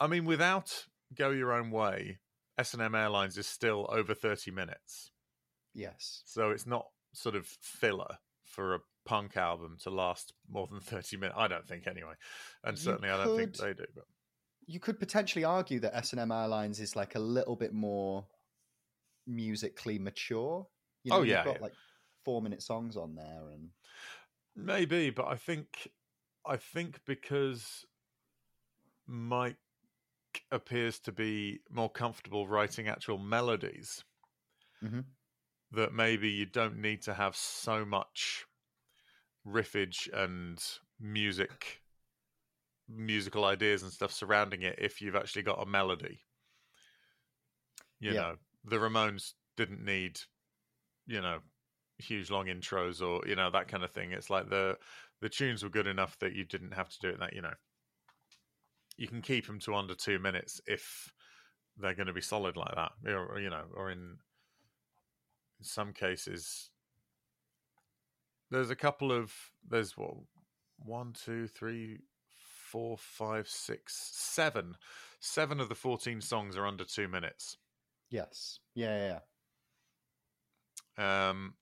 [0.00, 2.20] I mean, without Go Your Own Way,
[2.56, 5.10] S and M Airlines is still over thirty minutes.
[5.74, 6.22] Yes.
[6.24, 11.16] So it's not sort of filler for a punk album to last more than 30
[11.18, 11.36] minutes.
[11.38, 12.14] I don't think, anyway.
[12.62, 13.84] And certainly I don't think they do.
[13.94, 14.04] But
[14.66, 18.26] you could potentially argue that S&M Airlines is like a little bit more
[19.26, 20.66] musically mature.
[21.02, 21.62] You know, Oh, you've yeah, got yeah.
[21.62, 21.74] like
[22.24, 23.68] four minute songs on there, and
[24.56, 25.88] maybe, but I think,
[26.46, 27.84] I think because
[29.06, 29.56] Mike
[30.50, 34.02] appears to be more comfortable writing actual melodies,
[34.82, 35.04] Mhm.
[35.74, 38.46] That maybe you don't need to have so much
[39.46, 40.62] riffage and
[41.00, 41.80] music
[42.88, 46.20] musical ideas and stuff surrounding it if you've actually got a melody
[48.00, 48.20] you Yeah.
[48.20, 50.20] know the ramones didn't need
[51.06, 51.38] you know
[51.98, 54.76] huge long intros or you know that kind of thing it's like the
[55.20, 57.52] the tunes were good enough that you didn't have to do it that you know
[58.96, 61.12] you can keep them to under two minutes if
[61.78, 64.16] they're going to be solid like that or, you know or in
[65.58, 66.70] in some cases
[68.50, 69.32] there's a couple of
[69.68, 70.14] there's what
[70.78, 71.98] one two three
[72.74, 74.76] four five six seven.
[75.20, 77.56] Seven of the 14 songs are under two minutes.
[78.10, 79.18] Yes, yeah,
[80.96, 81.28] yeah, yeah.
[81.28, 81.54] um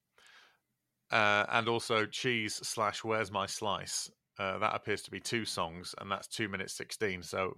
[1.11, 4.11] uh, and also cheese slash where's my slice?
[4.38, 7.55] Uh, that appears to be two songs and that's two minutes 16 so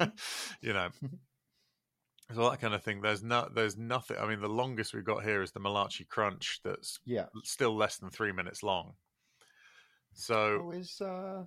[0.60, 0.88] you know
[2.34, 5.22] so that kind of thing there's no there's nothing i mean the longest we've got
[5.22, 7.26] here is the malachi crunch that's yeah.
[7.44, 8.92] still less than three minutes long
[10.12, 11.44] so Oh, is uh,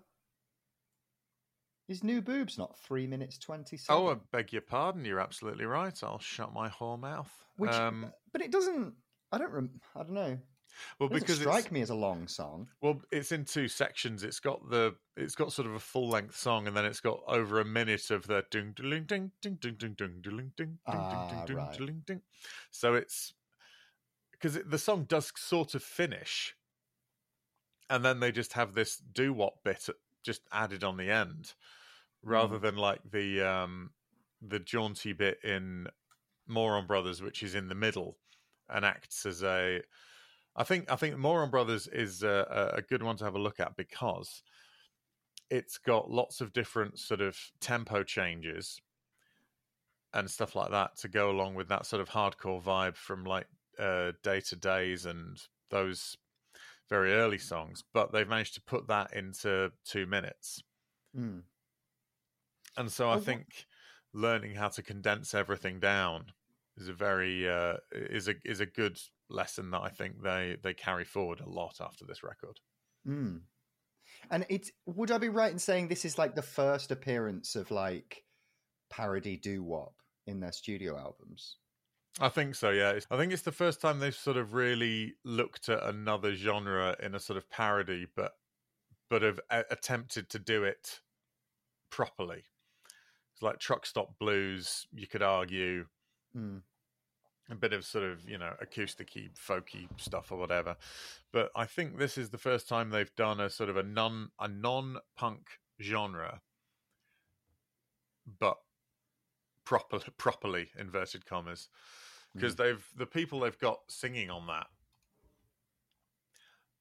[1.87, 6.01] is new boobs not three minutes twenty oh i beg your pardon you're absolutely right
[6.03, 8.93] i'll shut my whore mouth Which, um but it doesn't.
[9.31, 9.51] I don't.
[9.51, 10.37] Rem- I don't know.
[10.99, 12.69] Well because It because strike me as a long song.
[12.81, 14.23] Well, it's in two sections.
[14.23, 17.21] It's got the it's got sort of a full length song, and then it's got
[17.27, 21.05] over a minute of the ding ding ding ding ding ding ding ding ding ding
[21.07, 21.77] Ah, ding ding right.
[21.77, 22.21] ding ding.
[22.71, 23.33] So it's
[24.31, 26.55] because the song does sort of finish,
[27.89, 29.87] and then they just have this doo wop bit
[30.23, 31.53] just added on the end,
[32.23, 32.61] rather Mm.
[32.61, 33.93] than like the um,
[34.41, 35.87] the jaunty bit in
[36.47, 38.19] Moron Brothers, which is in the middle
[38.69, 39.81] and acts as a.
[40.55, 43.59] I think I think Moron Brothers is a, a good one to have a look
[43.59, 44.43] at because
[45.49, 48.81] it's got lots of different sort of tempo changes
[50.13, 53.47] and stuff like that to go along with that sort of hardcore vibe from like
[53.79, 55.37] uh, Day to Daze and
[55.69, 56.17] those
[56.89, 57.83] very early songs.
[57.93, 60.63] But they've managed to put that into two minutes,
[61.15, 61.43] Mm.
[62.77, 63.65] and so I think
[64.13, 66.33] learning how to condense everything down
[66.77, 70.73] is a very uh, is a is a good lesson that I think they they
[70.73, 72.59] carry forward a lot after this record.
[73.07, 73.41] Mm.
[74.29, 77.71] And it's would I be right in saying this is like the first appearance of
[77.71, 78.23] like
[78.89, 79.95] parody doo wop
[80.27, 81.57] in their studio albums?
[82.19, 82.99] I think so, yeah.
[83.09, 87.15] I think it's the first time they've sort of really looked at another genre in
[87.15, 88.33] a sort of parody, but
[89.09, 91.01] but have a- attempted to do it
[91.89, 92.43] properly.
[93.33, 94.85] It's like truck stop blues.
[94.93, 95.85] You could argue
[96.35, 96.61] Mm.
[97.49, 100.75] A bit of sort of you know acousticy, folky stuff or whatever.
[101.31, 104.29] But I think this is the first time they've done a sort of a non
[104.39, 105.47] a non punk
[105.81, 106.41] genre,
[108.39, 108.57] but
[109.65, 111.69] proper properly inverted commas
[112.33, 114.67] because they've the people they've got singing on that.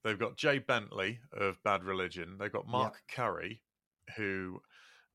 [0.05, 2.37] They've got Jay Bentley of Bad Religion.
[2.39, 3.63] They've got Mark Curry,
[4.17, 4.61] who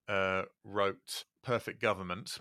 [0.07, 2.39] uh, wrote "Perfect Government,"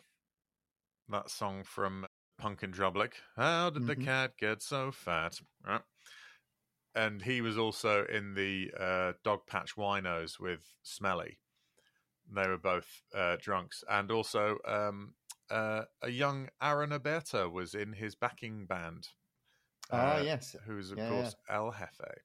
[1.08, 2.06] that song from
[2.38, 3.14] Punk in Drublic.
[3.36, 4.04] How did the Mhm.
[4.04, 5.40] cat get so fat?
[5.62, 5.82] Right.
[6.94, 11.38] And he was also in the uh, Dog Patch Winos with Smelly.
[12.28, 15.16] They were both uh, drunks, and also um,
[15.50, 19.10] uh, a young Aaron Abeyta was in his backing band.
[19.90, 20.56] Ah, uh, yes.
[20.64, 22.18] who's of Yeah, course El Hefe.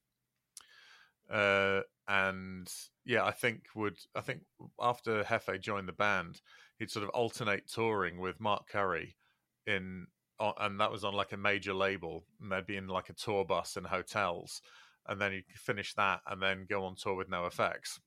[1.30, 2.74] Uh, and
[3.06, 4.43] yeah, I think would I think
[4.80, 6.41] after Hefe joined the band,
[6.78, 9.17] he'd sort of alternate touring with Mark Curry
[9.67, 10.08] in,
[10.39, 13.45] and that was on like a major label, and they'd be in like a tour
[13.45, 14.62] bus and hotels,
[15.08, 18.00] and then he'd finish that and then go on tour with NoFX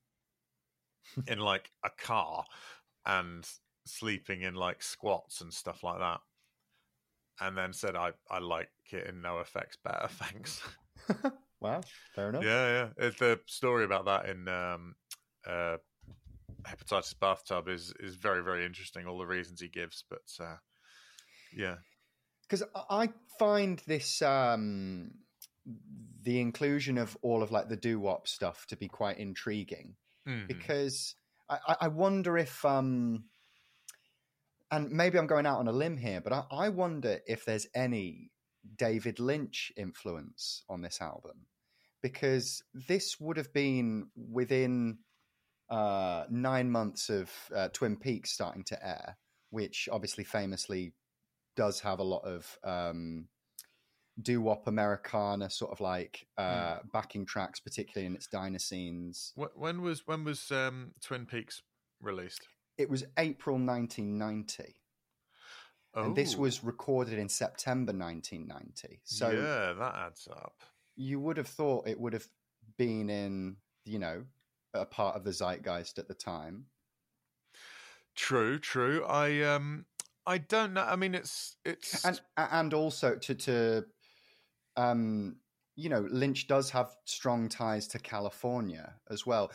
[1.27, 2.43] in like a car
[3.05, 3.47] and
[3.85, 6.19] sleeping in like squats and stuff like that.
[7.41, 10.61] And then said, "I I like it in NoFX better, thanks."
[11.59, 11.81] wow,
[12.15, 12.43] fair enough.
[12.43, 12.87] Yeah, yeah.
[12.97, 14.95] It's the story about that in um,
[15.45, 15.77] uh,
[16.63, 19.05] hepatitis bathtub is is very very interesting.
[19.05, 20.55] All the reasons he gives, but uh,
[21.55, 21.77] yeah,
[22.43, 25.11] because I find this um,
[26.21, 29.95] the inclusion of all of like the doo wop stuff to be quite intriguing
[30.27, 30.47] Mhm.
[30.47, 31.15] because
[31.49, 33.25] I, I- I wonder if um,
[34.71, 37.67] and maybe I'm going out on a limb here, but I, I wonder if there's
[37.75, 38.31] any
[38.77, 41.45] David Lynch influence on this album
[42.01, 44.99] because this would have been within
[45.69, 49.17] uh, nine months of uh, Twin Peaks starting to air,
[49.51, 50.93] which obviously famously
[51.55, 53.27] does have a lot of um,
[54.21, 59.33] doo wop Americana sort of like uh, backing tracks, particularly in its diner scenes.
[59.35, 61.61] When was when was um, Twin Peaks
[62.01, 62.47] released?
[62.77, 64.75] It was April 1990.
[65.97, 68.99] And this Oh, was recorded in September 1990.
[69.05, 70.55] So yeah, that adds up.
[70.97, 72.27] you would have thought it would have
[72.77, 74.25] been in, you know,
[74.73, 76.65] a part of the zeitgeist at the time.
[78.15, 79.05] True, true.
[79.05, 79.85] I um,
[80.27, 80.83] I don't know.
[80.83, 83.85] I mean, it's it's And and also to to
[84.75, 85.37] um
[85.77, 89.51] you know, Lynch does have strong ties to California as well.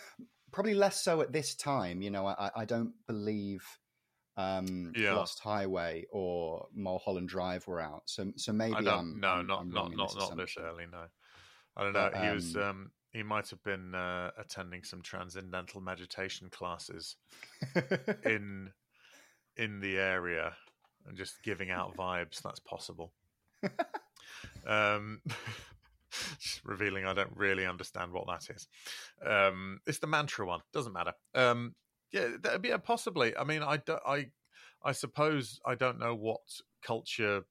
[0.52, 3.64] Probably less so at this time, you know, I I don't believe
[4.36, 5.14] um Yeah.
[5.14, 8.02] Lost Highway or Mulholland Drive were out.
[8.06, 8.98] So so maybe I don't.
[8.98, 10.86] I'm, no, I'm- not I'm not not not this early.
[10.90, 11.06] No,
[11.76, 12.10] I don't know.
[12.12, 12.56] But, he was.
[12.56, 17.16] um, Um, he might have been uh, attending some transcendental meditation classes
[18.24, 18.70] in
[19.56, 20.52] in the area
[21.06, 22.42] and just giving out vibes.
[22.42, 23.12] That's possible.
[24.66, 25.20] um,
[26.40, 28.68] just revealing I don't really understand what that is.
[29.24, 30.60] Um, it's the mantra one.
[30.72, 31.12] Doesn't matter.
[31.34, 31.74] Um,
[32.12, 33.36] yeah, that'd be possibly.
[33.36, 34.26] I mean, I, do, I,
[34.82, 36.40] I suppose I don't know what
[36.82, 37.42] culture,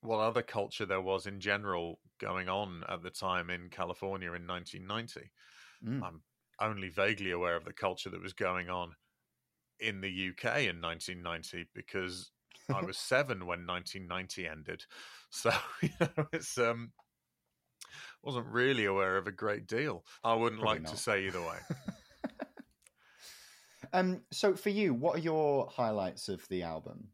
[0.00, 4.46] what other culture there was in general going on at the time in California in
[4.46, 5.30] 1990
[5.86, 6.02] Mm.
[6.02, 6.22] I'm
[6.60, 8.94] only vaguely aware of the culture that was going on
[9.80, 12.30] in the UK in 1990 because
[12.74, 14.84] I was seven when 1990 ended.
[15.32, 15.52] So
[15.82, 16.92] you know, it's um
[18.22, 20.04] wasn't really aware of a great deal.
[20.24, 21.58] I wouldn't Probably like to say either way.
[23.92, 27.08] Um so for you, what are your highlights of the album?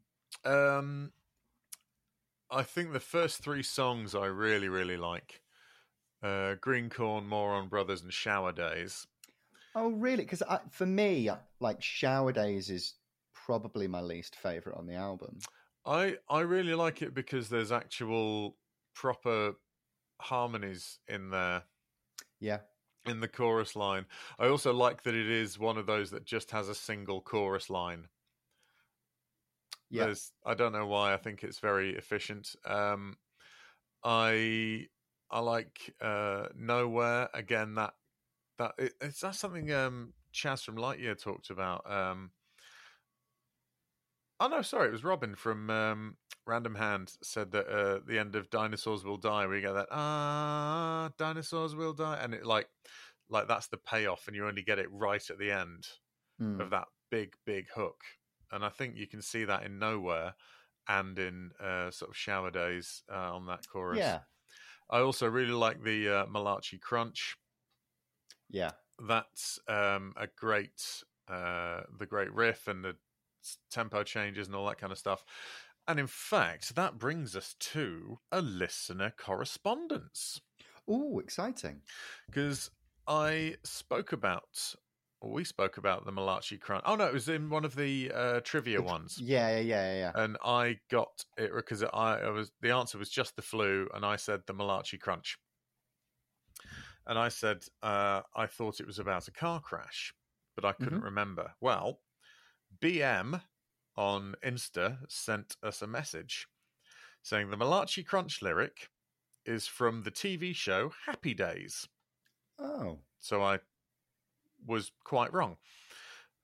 [0.45, 1.11] Um,
[2.49, 5.41] I think the first three songs I really, really like.
[6.23, 9.07] uh, Green Corn, Moron Brothers, and Shower Days.
[9.79, 10.23] Oh, really?
[10.23, 12.95] Because for me, like Shower Days is
[13.45, 15.37] probably my least favorite on the album.
[15.85, 18.57] I I really like it because there's actual
[18.95, 19.53] proper
[20.19, 21.61] harmonies in there.
[22.39, 22.61] Yeah.
[23.05, 24.07] In the chorus line.
[24.39, 27.69] I also like that it is one of those that just has a single chorus
[27.69, 28.07] line.
[29.91, 30.05] Yeah.
[30.05, 31.13] There's, I don't know why.
[31.13, 32.55] I think it's very efficient.
[32.65, 33.15] Um,
[34.03, 34.87] I
[35.29, 37.75] I like uh, Nowhere again.
[37.75, 37.93] That
[38.57, 41.89] that it, it's that's something um, Chaz from Lightyear talked about.
[41.89, 42.31] Um,
[44.39, 48.35] oh no, sorry, it was Robin from um, Random Hand said that uh, the end
[48.35, 52.67] of Dinosaurs Will Die, where you get that ah, dinosaurs will die, and it like
[53.29, 55.87] like that's the payoff, and you only get it right at the end
[56.41, 56.59] mm.
[56.59, 58.01] of that big big hook,
[58.51, 60.35] and I think you can see that in Nowhere
[60.87, 63.99] and in uh, sort of Shower Days uh, on that chorus.
[63.99, 64.19] Yeah,
[64.89, 67.35] I also really like the uh, Malachi Crunch.
[68.49, 68.71] Yeah,
[69.07, 72.95] that's um, a great uh, the great riff and the
[73.71, 75.23] tempo changes and all that kind of stuff.
[75.87, 80.41] And in fact, that brings us to a listener correspondence.
[80.87, 81.81] Oh, exciting!
[82.27, 82.71] Because
[83.07, 84.75] I spoke about
[85.23, 86.83] we spoke about the Malachi Crunch.
[86.85, 89.17] Oh no, it was in one of the uh, trivia ones.
[89.19, 90.11] Yeah, yeah, yeah, yeah.
[90.15, 91.87] And I got it because I,
[92.19, 95.37] I, was the answer was just the flu, and I said the Malachi Crunch.
[97.07, 100.13] And I said uh, I thought it was about a car crash,
[100.55, 101.05] but I couldn't mm-hmm.
[101.05, 101.53] remember.
[101.61, 102.01] Well,
[102.81, 103.41] BM
[103.95, 106.47] on Insta sent us a message
[107.23, 108.89] saying the Malachi Crunch lyric
[109.45, 111.87] is from the TV show Happy Days.
[112.59, 112.99] Oh.
[113.19, 113.59] So I
[114.65, 115.57] was quite wrong.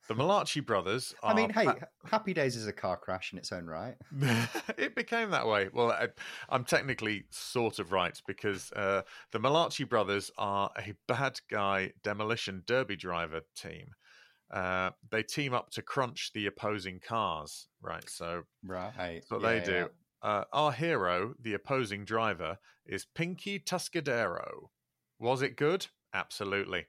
[0.08, 1.14] The Malachi brothers.
[1.24, 1.68] I mean, hey,
[2.06, 3.96] Happy Days is a car crash in its own right.
[4.78, 5.70] it became that way.
[5.74, 6.08] Well, I,
[6.54, 12.64] am technically sort of right because uh, the Malachi brothers are a bad guy demolition
[12.68, 13.88] derby driver team.
[14.52, 18.08] Uh, they team up to crunch the opposing cars, right?
[18.10, 19.72] So, right, that's what yeah, they do.
[19.72, 19.86] Yeah.
[20.22, 24.70] Uh, our hero, the opposing driver, is Pinky Tuscadero.
[25.20, 25.88] Was it good?
[26.14, 26.86] Absolutely.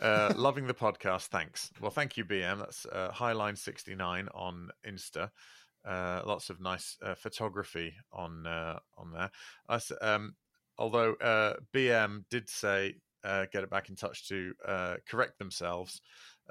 [0.00, 1.26] Uh, loving the podcast.
[1.26, 1.70] Thanks.
[1.80, 2.58] Well, thank you, BM.
[2.58, 5.30] That's uh, Highline69 on Insta.
[5.84, 9.30] Uh, lots of nice uh, photography on uh, on there.
[10.02, 10.34] Um,
[10.78, 12.94] although uh, BM did say
[13.24, 14.52] uh, get it back in touch to
[15.08, 16.00] correct themselves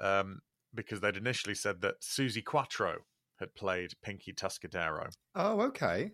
[0.00, 0.40] um,
[0.74, 2.98] because they'd initially said that Suzi Quatro
[3.38, 5.10] had played Pinky Tuscadero.
[5.34, 6.10] Oh, okay.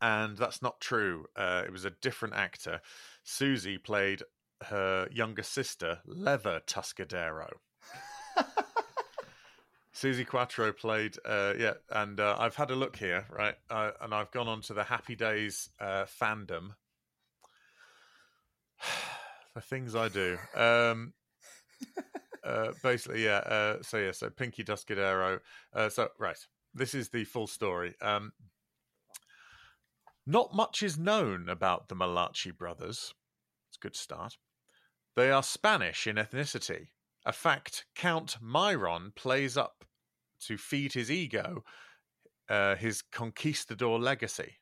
[0.00, 1.26] And that's not true.
[1.36, 2.80] it was a different actor.
[3.26, 4.22] Suzi played
[4.64, 7.48] her younger sister, Leather Tuscadero.
[9.94, 14.14] Suzi Quatro played, uh, yeah, and uh, I've had a look here, right, uh, and
[14.14, 16.70] I've gone on to the Happy Days uh, fandom.
[19.54, 20.38] the things I do.
[20.54, 21.14] Um,
[22.44, 23.38] uh, basically, yeah.
[23.38, 25.40] Uh, so yeah, so Pinky Tuscadero.
[25.88, 26.38] so right,
[26.74, 27.96] this is the full story.
[28.00, 28.32] Um,
[30.28, 33.14] not much is known about the Malachi brothers.
[33.68, 34.36] It's a good start.
[35.18, 36.90] They are Spanish in ethnicity,
[37.26, 39.84] a fact Count Myron plays up
[40.42, 41.64] to feed his ego,
[42.48, 44.58] uh, his conquistador legacy.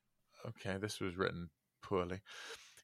[0.48, 1.50] Okay, this was written
[1.82, 2.22] poorly.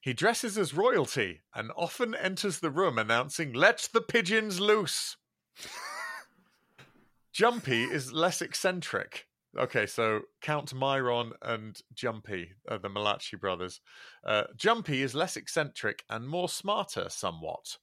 [0.01, 5.17] He dresses as royalty and often enters the room announcing, Let the pigeons loose.
[7.33, 9.25] Jumpy is less eccentric.
[9.57, 13.81] Okay, so Count Myron and Jumpy are the Malachi brothers.
[14.25, 17.77] Uh, Jumpy is less eccentric and more smarter, somewhat,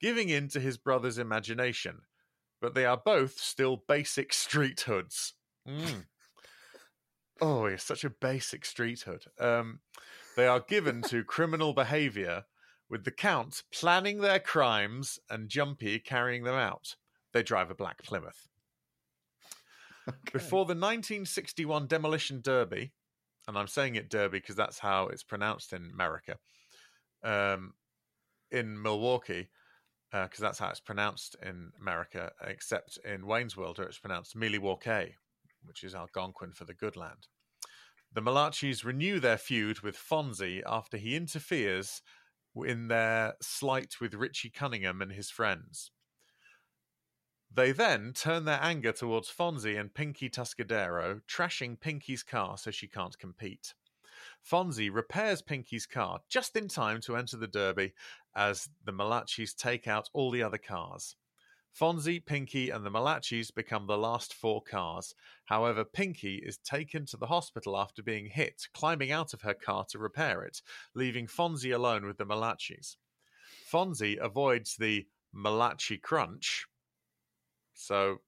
[0.00, 2.02] giving in to his brother's imagination,
[2.60, 5.34] but they are both still basic street hoods.
[5.66, 6.04] Mm.
[7.40, 9.24] oh, he's such a basic street hood.
[9.38, 9.80] Um,
[10.36, 12.44] they are given to criminal behavior,
[12.90, 16.96] with the Count planning their crimes and Jumpy carrying them out.
[17.32, 18.49] They drive a black Plymouth.
[20.08, 20.18] Okay.
[20.32, 22.92] Before the 1961 Demolition Derby,
[23.46, 26.36] and I'm saying it Derby because that's how it's pronounced in America,
[27.22, 27.74] um,
[28.50, 29.50] in Milwaukee,
[30.10, 34.34] because uh, that's how it's pronounced in America, except in Wayne's World, where it's pronounced
[34.34, 35.14] Milwaukee,
[35.64, 37.28] which is Algonquin for the good land.
[38.12, 42.02] The Malachis renew their feud with Fonzie after he interferes
[42.56, 45.92] in their slight with Richie Cunningham and his friends.
[47.52, 52.86] They then turn their anger towards Fonzie and Pinky Tuscadero, trashing Pinky's car so she
[52.86, 53.74] can't compete.
[54.48, 57.92] Fonzie repairs Pinky's car just in time to enter the Derby
[58.36, 61.16] as the Malachis take out all the other cars.
[61.72, 65.14] Fonzie, Pinky, and the Malachis become the last four cars.
[65.44, 69.84] However, Pinky is taken to the hospital after being hit, climbing out of her car
[69.90, 70.62] to repair it,
[70.94, 72.96] leaving Fonzie alone with the Malachis.
[73.70, 76.66] Fonzie avoids the Malachi crunch,
[77.80, 78.18] so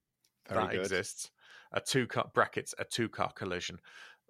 [0.48, 0.80] Very that good.
[0.80, 1.30] exists.
[1.72, 3.78] A two car brackets a two car collision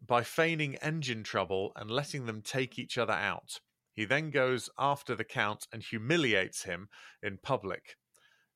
[0.05, 3.61] by feigning engine trouble and letting them take each other out.
[3.93, 6.89] He then goes after the count and humiliates him
[7.23, 7.97] in public.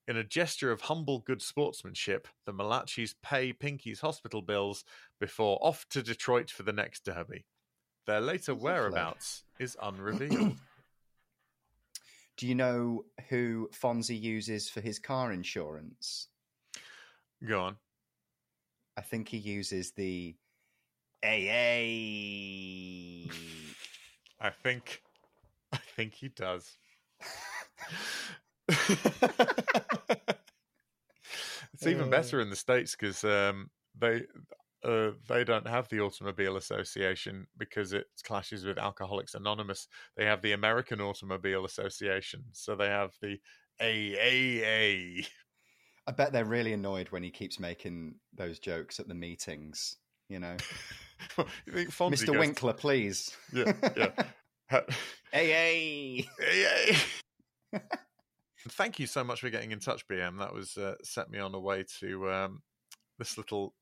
[0.08, 4.84] In a gesture of humble good sportsmanship, the Malachis pay Pinky's hospital bills
[5.20, 7.44] before off to Detroit for the next derby.
[8.06, 8.64] Their later oh, Lovely.
[8.64, 10.56] whereabouts is unrevealed.
[12.36, 16.28] Do you know who Fonzie uses for his car insurance?
[17.44, 17.76] Go on.
[18.96, 20.34] I think he uses the
[21.22, 21.96] AA.
[24.40, 25.02] I think
[25.72, 26.76] I think he does.
[31.74, 32.10] it's even Uh.
[32.10, 34.22] better in the states because um, they
[34.84, 39.88] uh, they don't have the automobile association because it clashes with Alcoholics Anonymous.
[40.16, 43.40] They have the American Automobile Association, so they have the
[43.80, 45.26] AAA.
[46.06, 49.96] I bet they're really annoyed when he keeps making those jokes at the meetings.
[50.28, 50.56] You know,
[51.66, 52.38] you think Fonzie Mr.
[52.38, 53.36] Winkler, please.
[53.52, 54.10] Yeah, yeah.
[54.68, 54.82] Ha-
[55.32, 56.24] AA.
[56.40, 56.96] Yay!
[58.68, 60.40] Thank you so much for getting in touch, BM.
[60.40, 62.62] That was uh, set me on a way to um,
[63.16, 63.74] this little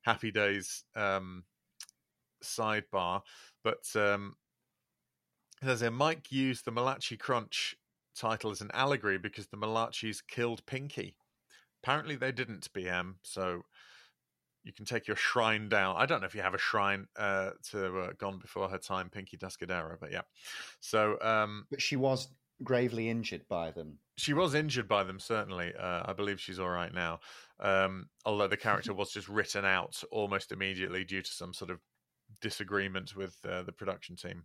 [0.00, 1.44] happy days um,
[2.42, 3.20] sidebar.
[3.62, 4.34] But um,
[5.62, 7.76] says here, Mike used the Malachi Crunch
[8.16, 11.14] title as an allegory because the Malachis killed Pinky.
[11.82, 13.14] Apparently, they didn't, BM.
[13.22, 13.62] So
[14.64, 15.96] you can take your shrine down.
[15.98, 19.08] I don't know if you have a shrine uh, to uh, Gone Before Her Time,
[19.10, 20.22] Pinky Tuscadero, but yeah.
[20.80, 22.28] So um, But she was
[22.62, 23.98] gravely injured by them.
[24.16, 25.72] she was injured by them, certainly.
[25.76, 27.18] Uh, I believe she's all right now.
[27.58, 31.80] Um, although the character was just written out almost immediately due to some sort of
[32.40, 34.44] disagreement with uh, the production team.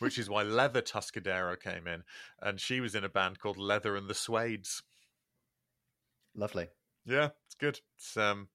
[0.00, 2.02] Which is why Leather Tuscadero came in,
[2.42, 4.82] and she was in a band called Leather and the Suedes.
[6.34, 6.68] Lovely.
[7.04, 7.80] Yeah, it's good.
[7.96, 8.48] It's um,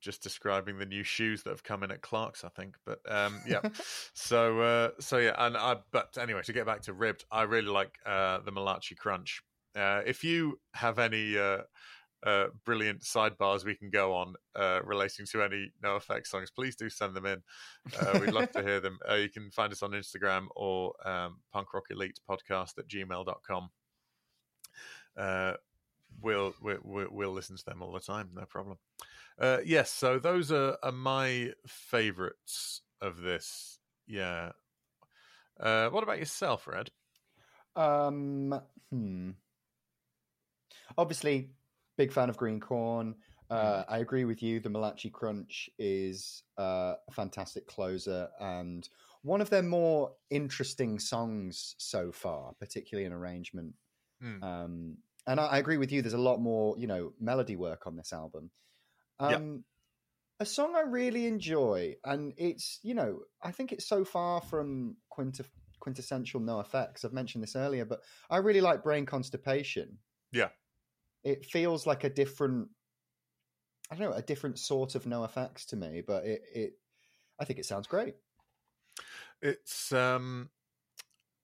[0.00, 2.76] just describing the new shoes that have come in at Clark's, I think.
[2.84, 3.60] But um, yeah,
[4.14, 5.76] so uh, so yeah, and I.
[5.92, 9.42] But anyway, to get back to ribbed, I really like uh, the Malachi Crunch.
[9.76, 11.58] Uh, if you have any uh,
[12.26, 16.90] uh, brilliant sidebars we can go on uh, relating to any NoFX songs, please do
[16.90, 17.42] send them in.
[17.98, 18.98] Uh, we'd love to hear them.
[19.08, 23.70] Uh, you can find us on Instagram or um, Punk Rock Elite Podcast at gmail.com.
[25.16, 25.54] Uh,
[26.20, 28.78] we'll, we'll we'll listen to them all the time, no problem.
[29.38, 33.78] Uh, yes, so those are, are my favorites of this.
[34.06, 34.52] Yeah.
[35.58, 36.90] Uh, what about yourself, Red?
[37.76, 39.30] Um, hmm.
[40.98, 41.50] Obviously,
[41.96, 43.14] big fan of Green Corn.
[43.50, 44.60] Uh, I agree with you.
[44.60, 48.88] The Malachi Crunch is uh, a fantastic closer and
[49.22, 53.74] one of their more interesting songs so far, particularly in arrangement.
[54.22, 54.42] Hmm.
[54.42, 54.96] Um,
[55.26, 56.02] and I, I agree with you.
[56.02, 58.50] There's a lot more, you know, melody work on this album.
[59.18, 59.64] Um,
[60.40, 64.96] A song I really enjoy, and it's, you know, I think it's so far from
[65.10, 67.04] quintessential NoFX.
[67.04, 68.00] I've mentioned this earlier, but
[68.30, 69.98] I really like Brain Constipation.
[70.32, 70.48] Yeah.
[71.22, 72.68] It feels like a different,
[73.90, 76.72] I don't know, a different sort of NoFX to me, but it, it
[77.38, 78.14] I think it sounds great.
[79.42, 80.48] It's um,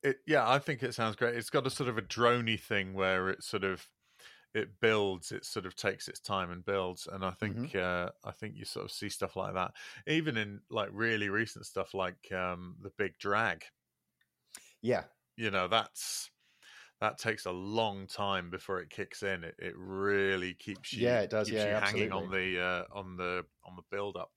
[0.03, 1.37] it yeah, I think it sounds great.
[1.37, 3.89] It's got a sort of a droney thing where it sort of
[4.55, 8.31] it builds, it sort of takes its time and builds, and I think uh, I
[8.31, 9.73] think you sort of see stuff like that
[10.07, 13.65] even in like really recent stuff like um, the Big Drag.
[14.81, 15.05] Yeah.
[15.37, 16.31] You know, that's
[17.01, 19.45] that takes a long time before it kicks in.
[19.45, 21.51] It it really keeps you Yeah, it does.
[21.51, 24.31] Yeah, you hanging on the uh, on the on the build up.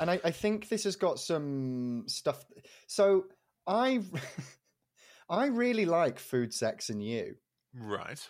[0.00, 2.44] and I, I think this has got some stuff.
[2.86, 3.26] So
[3.68, 4.00] I,
[5.28, 7.36] I really like Food, Sex, and You
[7.74, 8.26] Right.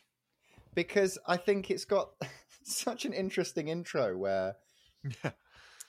[0.75, 2.11] because I think it's got
[2.65, 4.57] such an interesting intro where,
[5.25, 5.31] Yeah.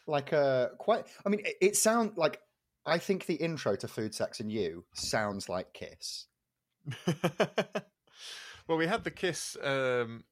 [0.08, 1.06] like, uh, quite.
[1.26, 2.42] I mean, it, it sounds like
[2.86, 6.28] I think the intro to Food, Sex, and You sounds like Kiss.
[8.68, 10.24] well, we had the Kiss, um,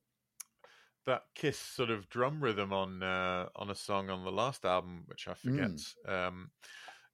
[1.06, 5.04] that Kiss sort of drum rhythm on uh, on a song on the last album,
[5.08, 5.72] which I forget.
[6.08, 6.52] Um,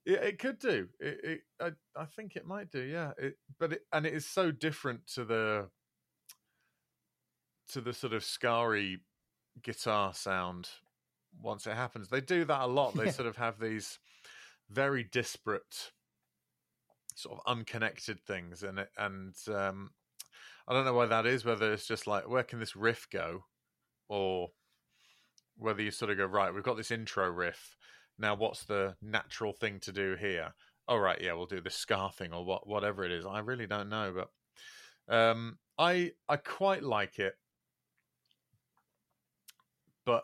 [0.06, 0.88] it, it could do.
[1.00, 2.82] It, it I, I think it might do.
[2.82, 3.12] Yeah.
[3.18, 5.70] It, but it, and it is so different to the
[7.70, 9.00] to the sort of scary
[9.62, 10.70] guitar sound
[11.42, 12.10] once it happens.
[12.10, 12.96] They do that a lot.
[12.96, 13.12] They Yeah.
[13.12, 14.00] sort of have these
[14.70, 15.92] very disparate,
[17.16, 19.92] sort of unconnected things, and it, and um,
[20.68, 21.46] I don't know why that is.
[21.46, 23.46] Whether it's just like where can this riff go,
[24.10, 24.50] or
[25.58, 26.54] whether you sort of go right.
[26.54, 27.78] We've got this intro riff.
[28.18, 30.54] Now, what's the natural thing to do here?
[30.88, 33.26] Oh, right, yeah, we'll do the scar thing or what, whatever it is.
[33.26, 37.36] I really don't know, but um, I I quite like it,
[40.06, 40.24] but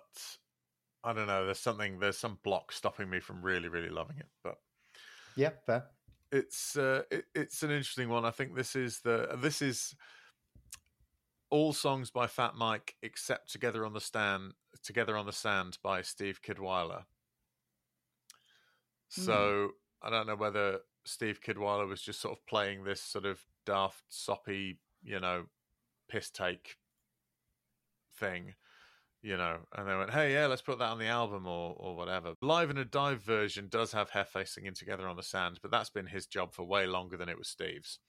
[1.04, 1.46] I don't know.
[1.46, 2.00] There's something.
[2.00, 4.28] There's some block stopping me from really, really loving it.
[4.44, 4.58] But
[5.36, 5.86] yeah, fair.
[6.32, 8.26] It's uh, it, it's an interesting one.
[8.26, 9.96] I think this is the this is
[11.50, 16.02] all songs by Fat Mike except "Together on the Stand," "Together on the Sand" by
[16.02, 17.06] Steve Kidwiller.
[19.10, 19.70] So mm.
[20.02, 24.04] I don't know whether Steve Kidwiller was just sort of playing this sort of daft,
[24.10, 25.46] soppy, you know,
[26.08, 26.78] piss take
[28.18, 28.54] thing,
[29.22, 31.96] you know, and they went, "Hey, yeah, let's put that on the album or or
[31.96, 35.72] whatever." Live in a Dive version does have Hefe singing together on the sand, but
[35.72, 38.00] that's been his job for way longer than it was Steve's.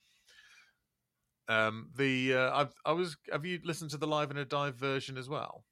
[1.47, 3.17] Um, the uh, I've, I was.
[3.31, 5.65] Have you listened to the Live in a Dive version as well?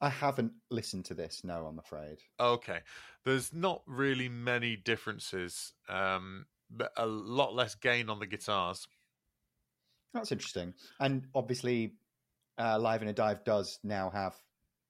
[0.00, 1.42] I haven't listened to this.
[1.44, 2.18] No, I'm afraid.
[2.38, 2.80] Okay,
[3.24, 5.72] there's not really many differences.
[5.88, 8.88] Um, but a lot less gain on the guitars.
[10.14, 11.94] That's interesting, and obviously,
[12.58, 14.34] uh, Live in a Dive does now have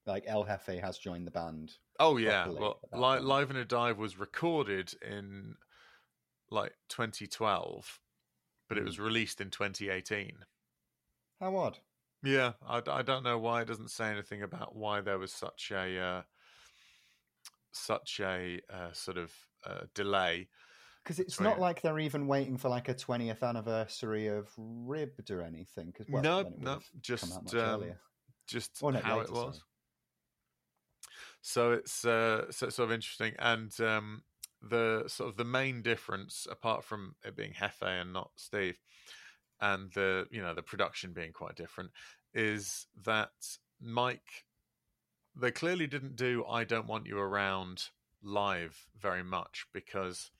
[0.07, 1.73] like El Hefe has joined the band.
[2.01, 5.55] Oh yeah, well, Li- Live in a Dive was recorded in
[6.51, 8.01] like 2012,
[8.69, 9.05] but it was hmm.
[9.05, 10.33] released in 2018.
[11.41, 11.79] How odd.
[12.23, 15.73] Yeah, I, I don't know why it doesn't say anything about why there was such
[15.73, 16.23] a uh,
[17.73, 19.33] such a uh, sort of
[19.67, 20.49] uh, delay.
[21.03, 25.43] Because it's not like they're even waiting for like a 20th anniversary of Ribbed or
[25.43, 25.87] anything.
[25.87, 27.85] Because well, no, no, just um,
[28.47, 29.33] just how later, it was.
[29.33, 29.59] Sorry.
[31.41, 34.23] So it's uh, so it's sort of interesting, and um,
[34.63, 38.79] the sort of the main difference, apart from it being Hefe and not Steve,
[39.63, 41.91] and the you know the production being quite different,
[42.35, 43.31] is that
[43.81, 44.45] Mike.
[45.35, 47.85] They clearly didn't do "I Don't Want You Around"
[48.23, 50.31] live very much because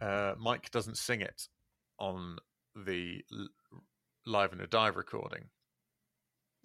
[0.00, 1.48] uh, Mike doesn't sing it
[1.98, 2.36] on
[2.76, 3.22] the
[4.26, 5.44] live in a dive recording.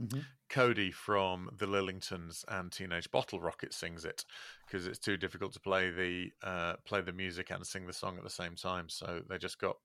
[0.02, 0.20] Mm-hmm.
[0.50, 4.24] Cody from the Lillingtons and Teenage Bottle Rocket sings it
[4.66, 8.18] because it's too difficult to play the uh, play the music and sing the song
[8.18, 8.88] at the same time.
[8.88, 9.76] So they just got,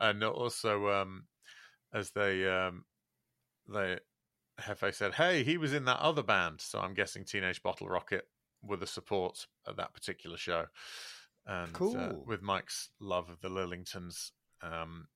[0.00, 1.24] and also um,
[1.92, 2.84] as they um,
[3.68, 3.98] they
[4.60, 8.26] Hefe said, "Hey, he was in that other band." So I'm guessing Teenage Bottle Rocket
[8.62, 10.66] were the support at that particular show,
[11.46, 11.96] and uh, cool.
[11.96, 14.30] uh, with Mike's love of the Lillingtons,
[14.62, 15.08] um,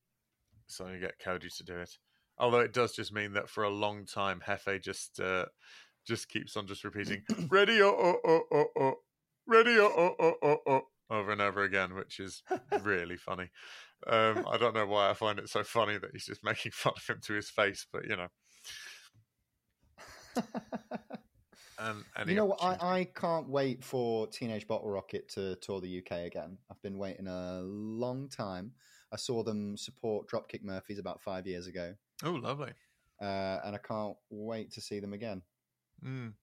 [0.67, 1.91] so you get Cody to do it.
[2.39, 5.47] Although it does just mean that for a long time, Hefe just uh,
[6.07, 8.95] just keeps on just repeating "ready oh oh oh oh oh,
[9.47, 12.43] ready oh oh oh oh oh" over and over again, which is
[12.83, 13.51] really funny.
[14.07, 16.95] Um, I don't know why I find it so funny that he's just making fun
[16.97, 18.29] of him to his face, but you know.
[21.79, 22.63] and, and you know what?
[22.63, 26.59] I, I can't wait for Teenage Bottle Rocket to tour the UK again.
[26.71, 28.73] I've been waiting a long time.
[29.13, 31.95] I saw them support Dropkick Murphys about five years ago.
[32.23, 32.73] Oh, lovely.
[33.21, 35.43] Uh, and I can't wait to see them again.
[36.05, 36.35] Mm.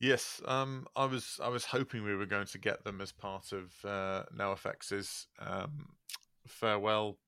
[0.00, 3.52] Yes, um, I was I was hoping we were going to get them as part
[3.52, 5.88] of uh, NoFX's um,
[6.48, 7.18] farewell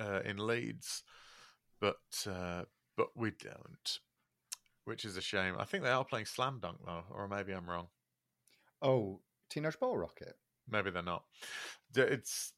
[0.00, 1.02] uh, in Leeds,
[1.80, 1.96] but
[2.26, 2.62] uh,
[2.96, 3.98] but we don't,
[4.84, 5.54] which is a shame.
[5.58, 7.88] I think they are playing Slam Dunk though, or maybe I'm wrong.
[8.80, 10.36] Oh, Teenage Ball Rocket.
[10.68, 11.24] Maybe they're not.
[11.94, 12.52] It's.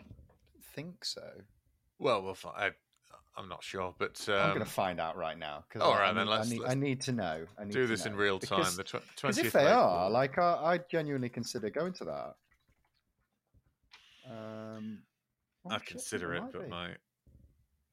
[0.00, 1.22] I think so.
[1.98, 2.74] Well, we'll find.
[3.36, 5.64] I'm not sure, but um, I'm going to find out right now.
[5.80, 7.46] All I, right, I then let's, I need, let's I need to know.
[7.58, 8.12] I need do this know.
[8.12, 8.60] in real time.
[8.60, 12.34] Because, the tw- if they are, like, I, I, genuinely consider going to that.
[14.30, 15.00] Um,
[15.64, 16.68] oh, I'd consider it, but be.
[16.68, 16.90] my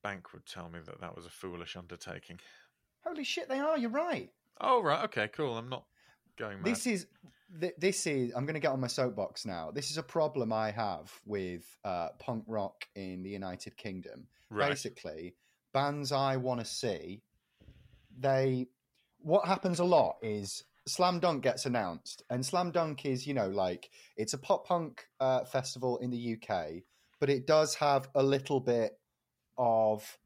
[0.03, 2.39] bank would tell me that that was a foolish undertaking.
[3.05, 3.77] Holy shit, they are!
[3.77, 4.29] You're right.
[4.59, 5.57] Oh right, okay, cool.
[5.57, 5.85] I'm not
[6.37, 6.57] going.
[6.57, 6.65] Mad.
[6.65, 7.07] This is
[7.77, 8.31] this is.
[8.35, 9.71] I'm going to get on my soapbox now.
[9.71, 14.69] This is a problem I have with uh, punk rock in the United Kingdom Right.
[14.69, 15.35] Basically,
[15.73, 17.21] bands I want to see,
[18.19, 18.67] they
[19.21, 23.47] what happens a lot is Slam Dunk gets announced, and Slam Dunk is you know
[23.47, 26.83] like it's a pop punk uh, festival in the UK,
[27.21, 28.99] but it does have a little bit
[29.57, 30.17] of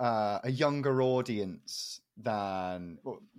[0.00, 2.98] uh, a younger audience than,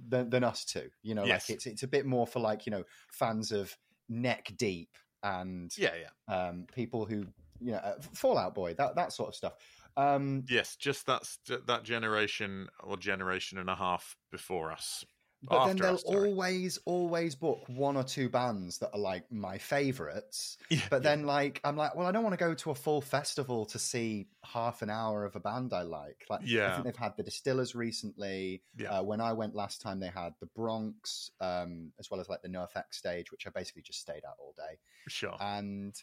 [0.10, 0.90] than than us two.
[1.02, 1.50] You know, yes.
[1.50, 3.76] like it's it's a bit more for like you know fans of
[4.10, 4.90] Neck Deep
[5.24, 5.94] and yeah,
[6.28, 7.26] yeah, um, people who
[7.62, 9.54] you know uh, Fallout Boy that that sort of stuff.
[9.96, 15.06] Um, yes, just that's that generation or generation and a half before us.
[15.42, 20.58] But then they'll always, always book one or two bands that are like my favorites.
[20.70, 21.10] Yeah, But yeah.
[21.10, 23.80] then, like, I'm like, well, I don't want to go to a full festival to
[23.80, 26.26] see half an hour of a band I like.
[26.30, 26.68] Like, yeah.
[26.68, 28.62] I think they've had the Distillers recently.
[28.78, 29.00] Yeah.
[29.00, 32.42] Uh, when I went last time, they had the Bronx, um, as well as like
[32.42, 34.78] the NoFX stage, which I basically just stayed at all day.
[35.08, 35.36] sure.
[35.40, 35.96] And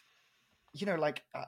[0.73, 1.45] you know, like, I,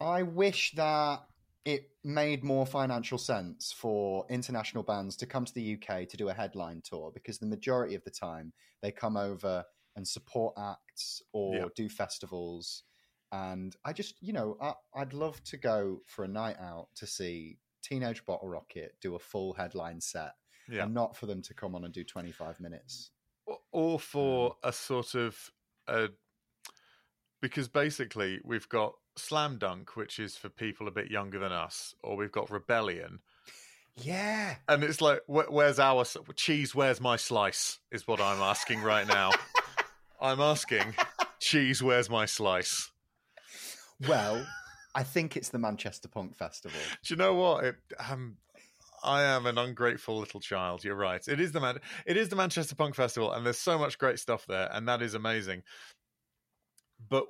[0.00, 1.20] I wish that
[1.68, 6.30] it made more financial sense for international bands to come to the UK to do
[6.30, 9.62] a headline tour because the majority of the time they come over
[9.94, 11.64] and support acts or Yeah.
[11.76, 12.84] do festivals.
[13.32, 17.06] And I just, you know, I, I'd love to go for a night out to
[17.06, 20.32] see Teenage Bottle Rocket do a full headline set
[20.70, 20.84] yeah.
[20.84, 23.10] and not for them to come on and do 25 minutes.
[23.46, 25.50] or- or for um, a sort of
[25.86, 26.08] a
[27.42, 31.94] because basically we've got slam dunk which is for people a bit younger than us
[32.02, 33.18] or we've got rebellion
[33.96, 34.56] Yeah.
[34.68, 36.04] and it's like wh- where's our
[36.36, 39.30] cheese where's my slice is what i'm asking right now
[40.20, 40.94] i'm asking
[41.40, 42.90] cheese where's my slice
[44.06, 44.46] Well,
[44.94, 46.78] I think it's the Manchester Punk Festival.
[47.04, 47.76] do you know what it,
[48.10, 48.36] um,
[49.02, 50.82] I am an ungrateful little child.
[50.82, 51.22] You're right.
[51.28, 51.78] It is the man.
[52.06, 55.02] It is the Manchester Punk Festival, and there's so much great stuff there, and that
[55.02, 55.62] is amazing.
[57.08, 57.26] But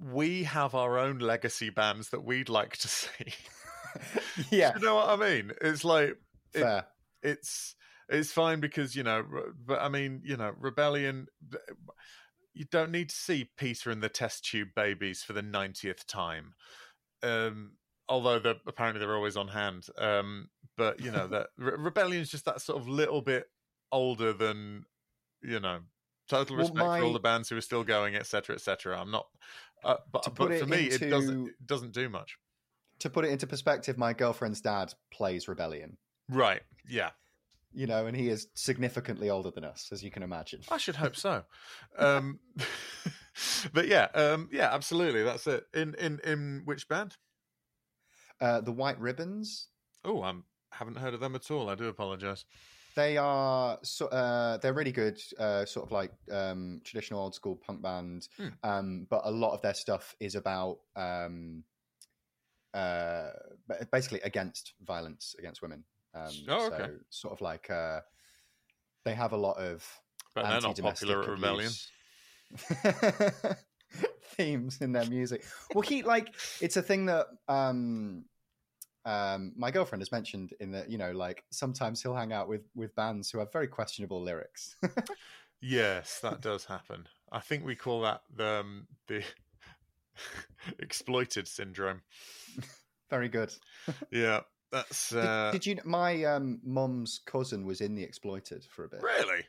[0.00, 3.08] we have our own legacy bands that we'd like to see.
[4.50, 4.72] yeah.
[4.76, 5.52] you know what I mean?
[5.60, 6.16] It's like
[6.52, 6.84] it-
[7.22, 7.74] it's
[8.08, 9.24] it's fine because you know,
[9.64, 11.26] but I mean, you know, Rebellion.
[12.56, 16.54] You don't need to see Peter and the Test Tube Babies for the ninetieth time.
[17.22, 17.72] Um,
[18.08, 19.86] although they're, apparently they're always on hand.
[19.98, 23.46] Um, but you know that Re- Rebellion's just that sort of little bit
[23.90, 24.84] older than
[25.42, 25.80] you know.
[26.28, 28.98] Total Well, respect for all the bands who are still going, etc., etc.
[28.98, 29.26] I'm not,
[29.84, 32.36] uh, but put for it me, it doesn't into- it doesn't do much.
[33.00, 35.96] to put it into perspective, my girlfriend's dad plays Rebellion,
[36.28, 36.62] Right?
[36.88, 37.10] Yeah.
[37.72, 40.60] you know, and he is significantly older than us, as you can imagine.
[40.70, 41.42] I should hope so.
[41.98, 42.38] Um,
[43.72, 45.22] but yeah, um, yeah, absolutely.
[45.24, 45.64] That's it.
[45.74, 47.16] In in in which band?
[48.40, 49.68] Uh, the White Ribbons,
[50.04, 50.32] Oh, I
[50.72, 51.68] haven't heard of them at all.
[51.70, 52.44] I do apologise.
[52.94, 57.56] They are so, uh, they're really good, uh, sort of like um, traditional old school
[57.56, 58.48] punk band, Hmm.
[58.62, 61.64] um, but a lot of their stuff is about um,
[62.72, 63.30] uh,
[63.92, 65.84] basically against violence against women.
[66.14, 66.84] Um, Oh, okay.
[66.84, 68.00] So sort of like uh,
[69.04, 69.86] they have a lot of
[70.34, 71.72] But they're not popular at Rebellion.
[74.36, 75.44] themes in their music.
[75.74, 78.24] Well, he like it's a thing that um
[79.06, 82.62] um my girlfriend has mentioned in that you know like sometimes he'll hang out with
[82.74, 84.76] with bands who have very questionable lyrics.
[85.60, 87.06] Yes, that does happen.
[87.32, 89.24] I think we call that the um, the
[90.78, 92.02] exploited syndrome.
[93.10, 93.52] very good.
[94.10, 94.40] Yeah,
[94.70, 95.78] that's Did, uh, did you?
[95.84, 99.00] My um mum's cousin was in the Exploited for a bit.
[99.02, 99.46] really.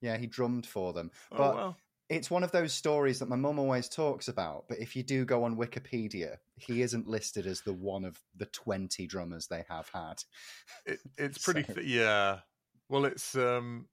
[0.00, 1.10] Yeah, he drummed for them.
[1.32, 1.76] Oh But well.
[2.08, 4.64] It's one of those stories that my mum always talks about.
[4.68, 8.46] But if you do go on Wikipedia, he isn't listed as the one of the
[8.46, 10.22] twenty drummers they have had.
[10.86, 12.40] It, it's pretty, So- th- yeah.
[12.90, 13.88] Well, it's um,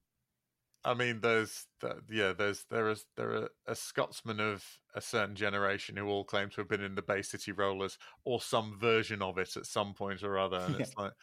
[0.84, 5.36] I mean, there's, th- yeah, there's there is there are a Scotsman of a certain
[5.36, 9.22] generation who all claim to have been in the Bay City Rollers or some version
[9.22, 10.82] of it at some point or other, and Yeah.
[10.82, 11.14] it's like,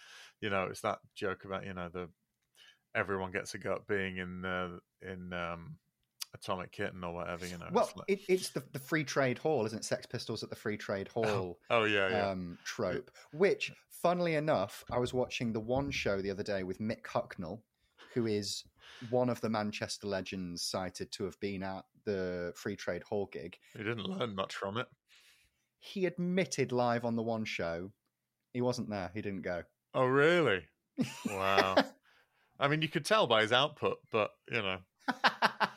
[0.40, 2.08] you know, it's that joke about you know the
[2.94, 5.76] everyone gets a go at being in the in um,
[6.42, 7.68] Atomic Kitten or whatever, you know.
[7.72, 9.84] Well, it's like, it, it's the, the Free Trade Hall, isn't it?
[9.84, 12.30] Sex Pistols at the Free Trade Hall oh yeah, yeah.
[12.30, 13.10] um, trope.
[13.32, 17.60] Which, funnily enough, I was watching the one show the other day with Mick Hucknall,
[18.14, 18.64] who is
[19.10, 23.56] one of the Manchester legends cited to have been at the Free Trade Hall gig.
[23.76, 24.86] He didn't learn much from it.
[25.80, 27.92] He admitted live on the one show
[28.52, 29.10] he wasn't there.
[29.14, 29.62] He didn't go.
[29.94, 30.62] Oh really?
[31.30, 31.76] Wow.
[32.58, 34.78] I mean, you could tell by his output, but you know.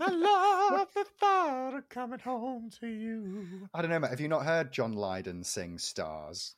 [0.00, 3.68] I love the thought of coming home to you.
[3.72, 4.10] I don't know, mate.
[4.10, 6.54] Have you not heard John Lydon sing Stars?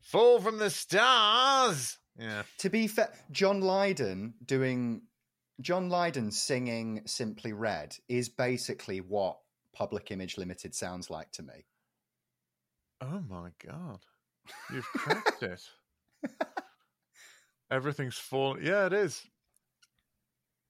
[0.00, 1.98] Fall from the stars.
[2.18, 2.42] Yeah.
[2.58, 5.02] To be fair, John Lydon doing
[5.60, 9.38] John Lydon singing Simply Red is basically what
[9.72, 11.64] Public Image Limited sounds like to me.
[13.00, 14.00] Oh my god.
[14.72, 15.62] You've cracked it.
[17.70, 18.62] Everything's fallen.
[18.62, 19.24] Yeah, it is.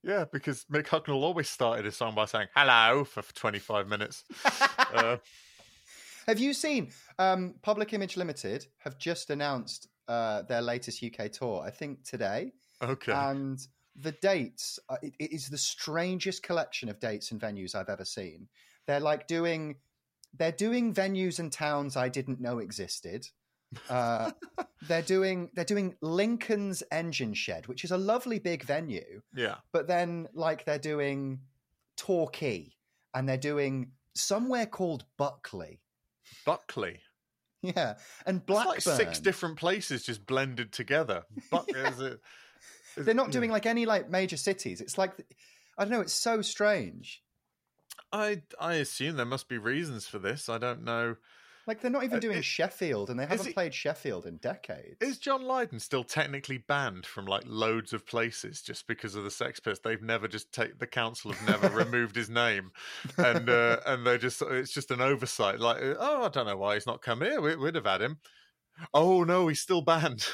[0.03, 4.25] Yeah, because Mick Hucknall always started his song by saying hello for 25 minutes.
[4.93, 5.17] uh,
[6.27, 11.61] Have you seen um, Public Image Limited have just announced uh, their latest UK tour?
[11.65, 13.11] I think today, okay.
[13.11, 13.59] and
[13.95, 14.79] the dates.
[14.89, 18.47] Uh, it, it is the strangest collection of dates and venues I've ever seen.
[18.87, 19.75] They're like doing,
[20.33, 23.27] they're doing venues and towns I didn't know existed.
[23.89, 24.31] Uh,
[24.87, 29.55] they're doing they're doing Lincoln's Engine Shed, which is a lovely big venue, Yeah.
[29.71, 31.39] but then like they're doing
[31.97, 32.73] Torquay
[33.13, 35.79] and they're doing somewhere called Buckley.
[36.45, 36.99] Buckley.
[37.61, 37.95] Yeah,
[38.25, 38.75] and Blackburn.
[38.77, 41.23] It's like six different places just blended together.
[41.49, 42.19] Buckley is it?
[42.97, 43.31] is- They're not yeah.
[43.33, 44.81] doing like any like major cities.
[44.81, 45.13] It's like
[45.77, 46.01] I don't know.
[46.01, 47.23] It's so strange.
[48.11, 50.49] I I assume there must be reasons for this.
[50.49, 51.15] I don't know.
[51.65, 54.37] Like they're not even Uh, doing it- Sheffield, and they haven't it- played Sheffield in
[54.37, 54.97] decades.
[55.01, 59.31] Is John Lydon still technically banned from like loads of places just because of the
[59.31, 59.79] Sex Pistols?
[59.83, 62.71] They've never just take the council have never removed his name,
[63.17, 65.59] and uh, and they just it's just an oversight.
[65.59, 67.39] Like oh, I don't know why he's not come here.
[67.39, 68.19] We, we'd have had him.
[68.93, 70.27] Oh no, he's still banned.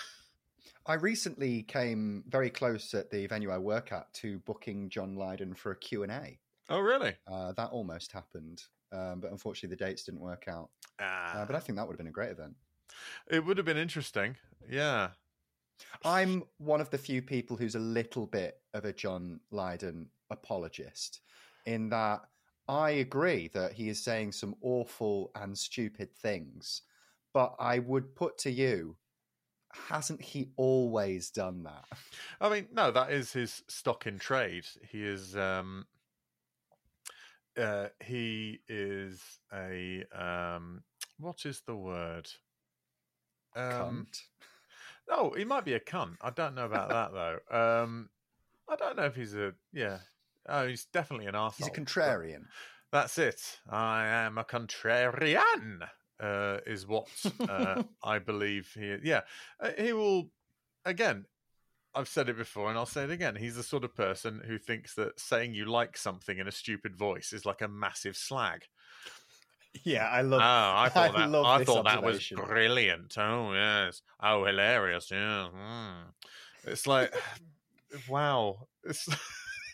[0.86, 5.54] I recently came very close at the venue I work at to booking John Lydon
[5.54, 6.40] for a Q and A.
[6.70, 7.16] Oh really?
[7.28, 10.70] Uh, that almost happened, um, but unfortunately the dates didn't work out.
[11.00, 12.56] Ah, Uh, but I think that would have been a great event.
[13.30, 14.36] it would have been interesting.
[14.70, 15.12] Yeah.
[16.04, 21.22] I'm one of the few people who's a little bit of a John Lydon apologist,
[21.66, 22.22] in that
[22.68, 26.82] I agree that he is saying some awful and stupid things,
[27.34, 28.98] but I would put to you,
[29.72, 31.86] hasn't he always done that?
[32.42, 34.66] I mean, no, that is his stock in trade.
[34.92, 35.86] He is um
[37.60, 39.22] uh he is
[39.54, 40.84] a um
[41.20, 42.30] what is the word?
[43.56, 44.22] Um Cunt.
[45.10, 46.16] no, he might be a cunt.
[46.22, 47.84] I don't know about that though.
[47.84, 48.10] Um
[48.70, 50.00] I don't know if he's a yeah.
[50.48, 51.56] Oh, he's definitely an arsehole.
[51.58, 52.46] He's a contrarian.
[52.92, 53.60] That's it.
[53.70, 55.88] I am a contrarian.
[56.20, 57.08] Uh, is what
[57.48, 58.98] uh, I believe he.
[59.04, 59.22] Yeah,
[59.60, 60.32] Uh, he will.
[60.86, 61.26] Again,
[61.96, 63.36] I've said it before, and I'll say it again.
[63.36, 66.96] He's the sort of person who thinks that saying you like something in a stupid
[66.96, 68.66] voice is like a massive slag.
[69.84, 70.42] Yeah, I love.
[70.42, 70.78] Oh, love.
[70.78, 71.46] I thought I that.
[71.46, 73.18] I thought that was brilliant.
[73.18, 74.02] Oh yes.
[74.22, 75.10] Oh, hilarious.
[75.12, 75.48] Yeah.
[75.54, 75.94] mm.
[76.66, 77.14] It's like,
[78.10, 78.68] wow.
[78.84, 79.08] It's.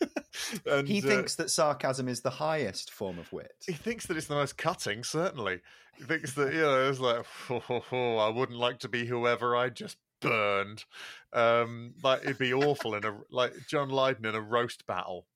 [0.66, 3.54] and, he uh, thinks that sarcasm is the highest form of wit.
[3.66, 5.62] he thinks that it's the most cutting, certainly.
[5.98, 9.06] He thinks that, you know, it's like, "Ho, ho, ho, I wouldn't like to be
[9.06, 10.86] whoever I just burned.
[11.34, 15.28] Um, like, it'd be awful in a, like, John Lydon in a roast battle.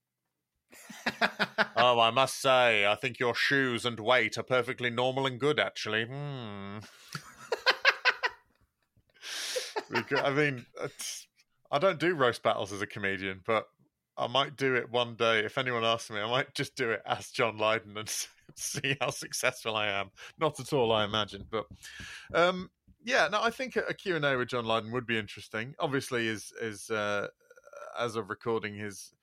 [1.76, 5.60] Oh, I must say, I think your shoes and weight are perfectly normal and good,
[5.60, 6.06] actually.
[6.06, 6.80] Hmm.
[10.16, 10.66] I mean,
[11.72, 13.68] I don't do roast battles as a comedian, but
[14.18, 15.40] I might do it one day.
[15.40, 18.10] If anyone asks me, I might just do it as John Lydon and
[18.56, 20.12] see how successful I am.
[20.38, 21.66] Not at all, I imagine, but
[22.34, 22.70] um,
[23.04, 25.76] yeah, no, I think a Q and A with John Lydon would be interesting.
[25.80, 27.28] Obviously, is is uh,
[27.97, 29.14] as of recording, his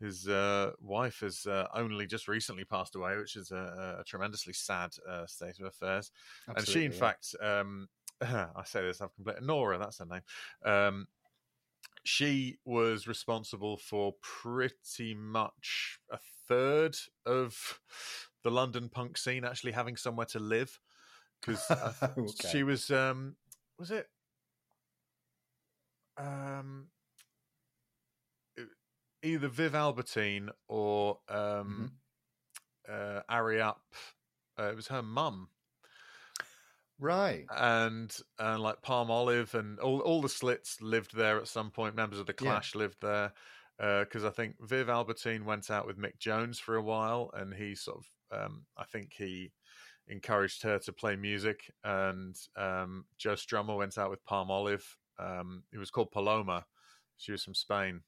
[0.00, 4.54] his uh, wife has uh, only just recently passed away, which is a, a tremendously
[4.54, 6.10] sad uh, state of affairs.
[6.48, 6.98] and she, in yeah.
[6.98, 7.88] fact, um,
[8.22, 10.22] I say this, I've completely Nora, that's her name.
[10.64, 11.06] Um,
[12.02, 16.18] she was responsible for pretty much a
[16.48, 17.78] third of
[18.42, 20.80] the London punk scene actually having somewhere to live
[21.40, 21.64] because
[22.18, 22.48] Okay.
[22.50, 23.36] she was um
[23.78, 24.08] was it
[26.18, 26.88] um
[29.22, 31.92] either Viv Albertine or um
[32.88, 33.82] uh Ari Up
[34.58, 35.48] uh, it was her mum
[36.98, 37.46] right.
[37.50, 41.94] and and like Palmolive and all all the Slits lived there at some point.
[41.94, 42.50] Members of the Yeah.
[42.50, 43.32] Clash lived there
[43.78, 47.74] because I think Viv Albertine went out with Mick Jones for a while, and he
[47.74, 48.06] sort of
[48.44, 49.52] um, I think he
[50.10, 51.72] encouraged her to play music.
[51.84, 54.84] And um, Joe Strummer went out with Palmolive.
[55.18, 56.66] Um, it was called Paloma.
[57.16, 58.02] She was from Spain.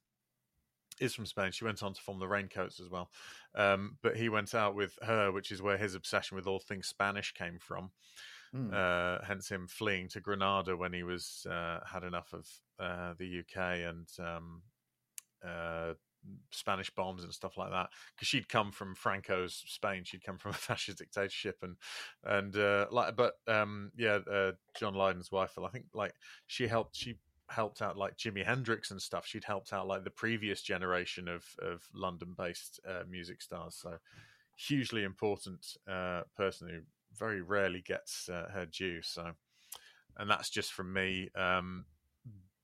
[1.01, 1.53] Is from Spain.
[1.53, 3.11] She went on to form the Raincoats as well.
[3.55, 6.87] Um, but he went out with her, which is where his obsession with all things
[6.87, 7.91] Spanish came from
[8.55, 8.73] Mm.
[8.75, 12.47] uh, hence him fleeing to Granada when he was uh, had enough of
[12.79, 13.57] uh, the UK
[13.89, 14.63] and um,
[15.43, 15.95] uh,
[16.51, 17.91] Spanish bombs and stuff like that.
[18.14, 21.77] Because she'd come from Franco's Spain, she'd come from a fascist dictatorship, and
[22.25, 26.14] and uh, like, but um, yeah, uh, John Lydon's wife, I think, like
[26.47, 27.18] she helped she
[27.49, 29.27] helped out like Jimi Hendrix and stuff.
[29.27, 33.77] She'd helped out like the previous generation of of London based uh, music stars.
[33.77, 33.99] So
[34.57, 36.81] hugely important uh, person who
[37.16, 39.03] very rarely gets uh, her due.
[39.03, 39.33] So,
[40.16, 41.85] and that's just from me um,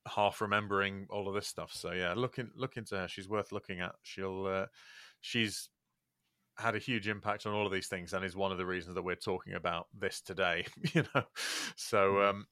[0.09, 1.72] half remembering all of this stuff.
[1.72, 3.09] So yeah, looking look into her.
[3.09, 3.94] She's worth looking at.
[4.02, 4.66] She'll uh,
[5.20, 5.68] she's
[6.59, 8.94] had a huge impact on all of these things and is one of the reasons
[8.94, 11.22] that we're talking about this today you know
[11.76, 12.46] so um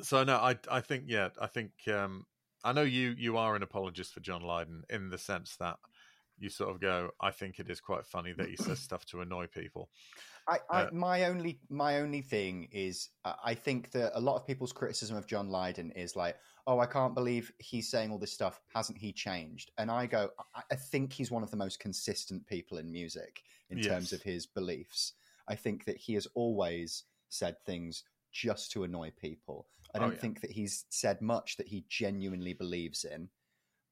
[0.00, 2.24] so no i i think yeah i think um
[2.64, 5.76] i know you you are an apologist for john lydon in the sense that
[6.38, 9.20] you sort of go i think it is quite funny that he says stuff to
[9.20, 9.90] annoy people
[10.46, 14.36] I, I Uh, my only my only thing is uh, I think that a lot
[14.36, 16.36] of people's criticism of John Lydon is like,
[16.66, 18.60] oh, I can't believe he's saying all this stuff.
[18.74, 19.70] Hasn't he changed?
[19.78, 23.42] And I go, I, I think he's one of the most consistent people in music
[23.70, 25.14] in terms of his beliefs.
[25.48, 29.68] I think that he has always said things just to annoy people.
[29.94, 30.20] I Oh, don't yeah.
[30.20, 33.30] think that he's said much that he genuinely believes in,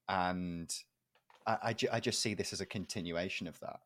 [0.09, 0.73] and
[1.47, 3.79] I, I, ju- I just see this as a continuation of that.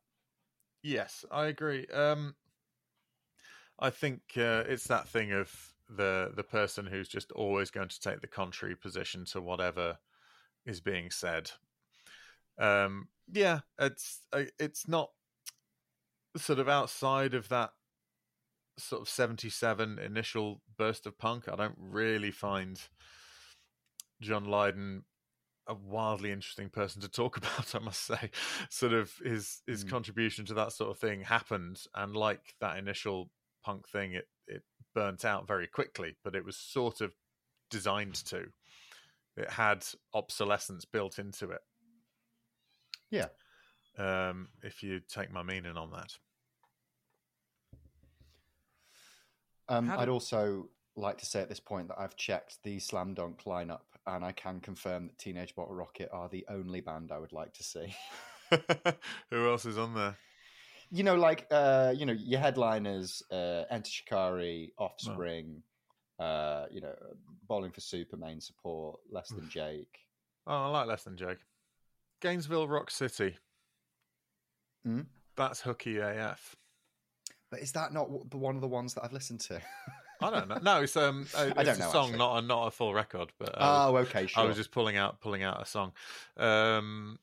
[0.84, 1.86] Yes, I agree.
[1.88, 2.36] Um,
[3.80, 8.00] I think uh, it's that thing of the the person who's just always going to
[8.00, 9.98] take the contrary position to whatever
[10.66, 11.52] is being said.
[12.60, 15.12] Um, yeah, it's uh, it's not
[16.36, 17.72] sort of outside of that
[18.78, 21.48] sort of seventy seven initial burst of punk.
[21.48, 22.80] I don't really find
[24.22, 25.04] John Lydon
[25.68, 28.32] a wildly interesting person to talk about, I must say.
[28.70, 29.90] Sort of his his Mm.
[29.90, 33.30] contribution to that sort of thing happened, and like that initial
[33.68, 34.64] punk thing, it it
[34.96, 37.12] burnt out very quickly, but it was sort of
[37.70, 38.46] designed to.
[39.36, 41.62] It had obsolescence built into it.
[43.12, 43.28] Yeah.
[43.98, 46.18] Um, if you take my meaning on that.
[49.68, 53.14] Um, How I'd also like to say at this point that I've checked the Slam
[53.14, 57.20] Dunk lineup, and I can confirm that Teenage Bottle Rocket are the only band I
[57.20, 57.94] would like to see.
[59.30, 60.16] Who else is on there?
[60.90, 65.62] You know, like uh, you know, your headliners: uh, Enter Shikari, Offspring,
[66.20, 66.96] uh, you know,
[67.48, 70.00] Bowling for Soup main support, Less Than Jake.
[70.48, 71.40] Oh, I like less than Jake.
[72.22, 73.38] Gainesville Rock City.
[74.86, 75.02] Hmm?
[75.36, 76.56] That's hooky AF.
[77.52, 79.62] But is that not the one of the ones that I've listened to?
[80.22, 80.58] I don't know.
[80.62, 82.18] No, it's um, uh, I it's don't a know, song, actually.
[82.18, 83.32] not a not a full record.
[83.38, 84.44] But was, oh, okay, sure.
[84.44, 85.92] I was just pulling out pulling out a song.
[86.38, 87.20] Um,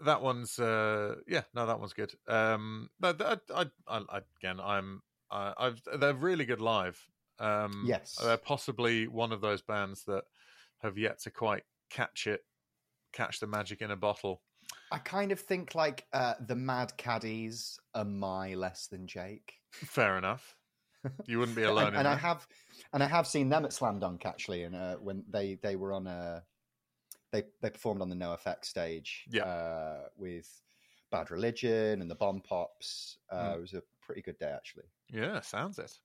[0.00, 2.12] that one's uh, yeah, no, that one's good.
[2.28, 7.00] Um, but I, I, I, again, I'm I, I've they're really good live.
[7.38, 8.16] Um, Yes.
[8.22, 10.24] they're possibly one of those bands that
[10.82, 12.44] have yet to quite catch it,
[13.12, 14.42] catch the magic in a bottle.
[14.92, 19.54] I kind of think like uh, the Mad Caddies are my Less Than Jake.
[19.72, 20.56] Fair enough.
[21.26, 22.46] You wouldn't be alone and, in and I have
[22.94, 25.92] and I have seen them at Slam Dunk actually, and uh, when they they were
[25.92, 26.42] on a
[27.34, 29.44] they they performed on the NoFX stage, Yeah.
[29.44, 30.62] uh, with
[31.10, 33.18] Bad Religion and the Bomb Pops.
[33.28, 33.56] Uh, Mm.
[33.56, 34.84] It was a pretty good day actually.
[35.08, 35.98] Yeah, sounds it.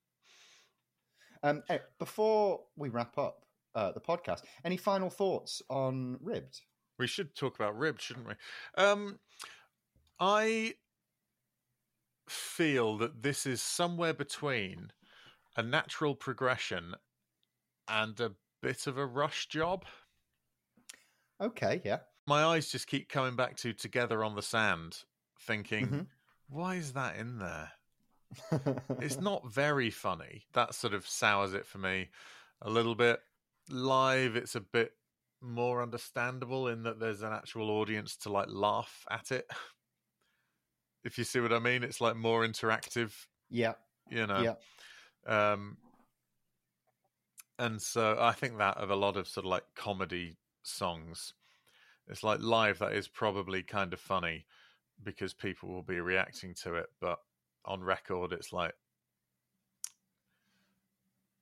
[1.42, 6.60] Um, eh, before we wrap up uh, the podcast, any final thoughts on Ribbed?
[6.98, 8.34] We should talk about ribbed, shouldn't we?
[8.76, 9.20] Um,
[10.18, 10.74] I
[12.28, 14.92] feel that this is somewhere between
[15.56, 16.94] a natural progression
[17.88, 19.86] and a bit of a rush job.
[21.40, 25.04] Okay, yeah, My eyes just keep coming back to Together on the Sand,
[25.40, 26.06] thinking, Mhm.
[26.48, 27.72] why is that in there?
[29.00, 30.46] It's not very funny.
[30.52, 32.10] That sort of sours it for me
[32.60, 33.20] a little bit.
[33.68, 34.92] Live, it's a bit
[35.40, 39.50] more understandable in that there's an actual audience to like laugh at it.
[41.02, 43.72] If you see what I mean, it's like more interactive, yeah,
[44.10, 44.54] you know.
[45.26, 45.52] yeah.
[45.52, 45.78] Um,
[47.58, 51.34] and so I think that of a lot of sort of like comedy songs,
[52.08, 54.46] it's like live that is probably kind of funny
[55.02, 57.18] because people will be reacting to it, but
[57.64, 58.72] on record it's like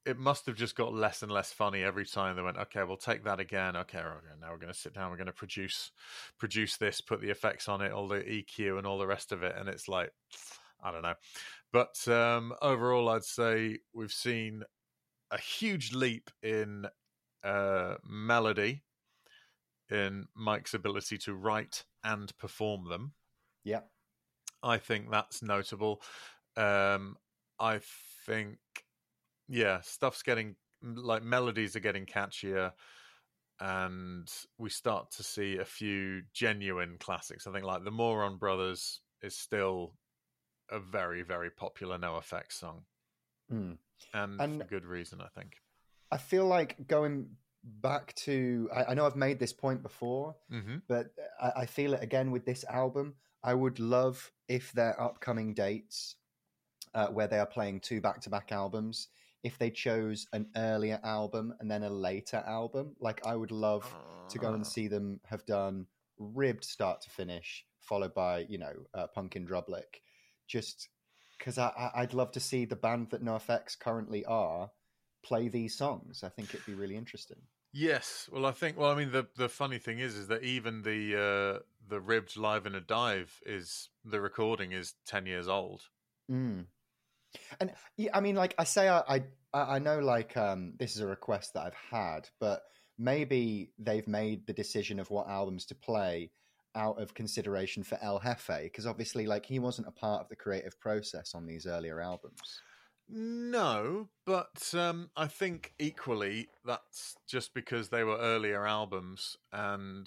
[0.04, 2.96] it must have just got less and less funny every time they went okay we'll
[2.96, 3.76] take that again.
[3.76, 4.08] Okay, okay
[4.40, 5.90] now we're going to sit down we're going to produce
[6.38, 9.42] produce this put the effects on it all the eq and all the rest of
[9.42, 10.10] it and it's like
[10.82, 11.14] i don't know.
[11.72, 14.62] But um overall i'd say we've seen
[15.30, 16.86] a huge leap in
[17.44, 18.82] uh melody
[19.90, 23.12] in mike's ability to write and perform them
[23.64, 23.80] Yeah.
[24.62, 26.02] I think that's notable.
[26.56, 27.16] Um,
[27.60, 27.80] I
[28.26, 28.58] think,
[29.48, 32.72] yeah, stuff's getting like melodies are getting catchier,
[33.60, 34.28] and
[34.58, 37.46] we start to see a few genuine classics.
[37.46, 39.94] I think like the Moron Brothers is still
[40.70, 42.84] a very very popular NoFX song,
[43.48, 43.72] Hmm.
[44.14, 45.20] and, And- for good reason.
[45.20, 45.56] I think.
[46.10, 50.76] I feel like going back to I, I know I've made this point before, hmm
[50.88, 51.08] but
[51.40, 53.14] I, I feel it again with this album.
[53.42, 56.16] I would love if their upcoming dates,
[56.94, 59.08] uh, where they are playing two back-to-back albums,
[59.44, 62.96] if they chose an earlier album and then a later album.
[63.00, 63.84] Like I would love
[64.30, 65.86] to go and see them have done
[66.18, 70.02] ribbed start to finish, followed by you know uh, Punk in Drublic,
[70.46, 70.88] just
[71.38, 74.70] because I, I, I'd love to see the band that NoFX currently are
[75.28, 76.24] play these songs.
[76.24, 77.38] I think it'd be really interesting.
[77.72, 78.78] Yes, well, I think.
[78.78, 82.36] Well, I mean, the the funny thing is, is that even the uh, the ribbed
[82.36, 85.82] live in a dive is the recording is ten years old.
[86.30, 86.64] Mm.
[87.60, 89.22] And yeah, I mean, like I say, I
[89.52, 92.62] I, I know like um, this is a request that I've had, but
[92.98, 96.30] maybe they've made the decision of what albums to play
[96.74, 100.36] out of consideration for El Hefe, because obviously, like he wasn't a part of the
[100.36, 102.62] creative process on these earlier albums.
[103.10, 110.06] No, but um, I think equally that's just because they were earlier albums, and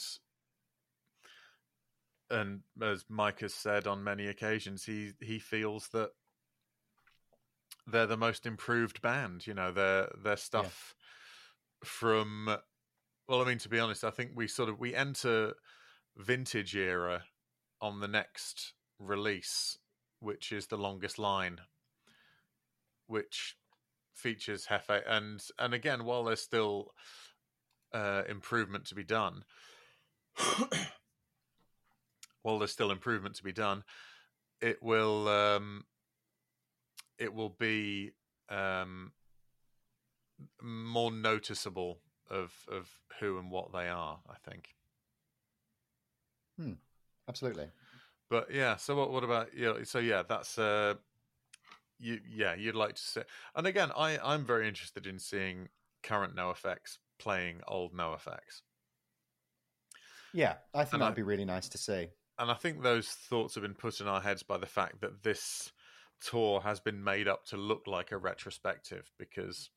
[2.30, 6.12] and as Mike has said on many occasions, he he feels that
[7.88, 9.48] they're the most improved band.
[9.48, 10.96] You know, their their stuff
[11.84, 11.88] yeah.
[11.88, 12.58] from.
[13.28, 15.54] Well, I mean, to be honest, I think we sort of we enter
[16.18, 17.24] vintage era
[17.82, 19.80] on the next release,
[20.20, 21.62] which is the longest line
[23.12, 23.58] which
[24.16, 26.94] features Hefe, and and again, while there's still
[27.94, 29.44] uh, improvement to be done,
[32.42, 33.84] while there's still improvement to be done,
[34.62, 35.84] it will um,
[37.20, 38.14] it will be
[38.50, 39.12] um,
[40.62, 42.00] more noticeable
[42.30, 42.90] of of
[43.20, 44.20] who and what they are.
[44.30, 44.76] I think.
[46.58, 46.74] Hmm.
[47.28, 47.68] Absolutely.
[48.30, 49.12] But yeah, so what?
[49.12, 49.66] What about you?
[49.66, 50.96] Know, so yeah, that's uh,
[52.02, 53.22] you yeah you'd like to see
[53.56, 55.70] and again i i'm very interested in seeing
[56.04, 58.64] current NOFX playing old NOFX.
[60.34, 62.08] Yeah i think and that'd I, be really nice to see.
[62.40, 65.24] and i think those thoughts have been put in our heads by the fact that
[65.24, 65.72] this
[66.22, 69.70] tour has been made up to look like a retrospective because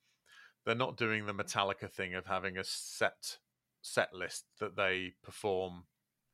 [0.64, 3.38] they're not doing the metallica thing of having a set
[3.82, 5.84] set list that they perform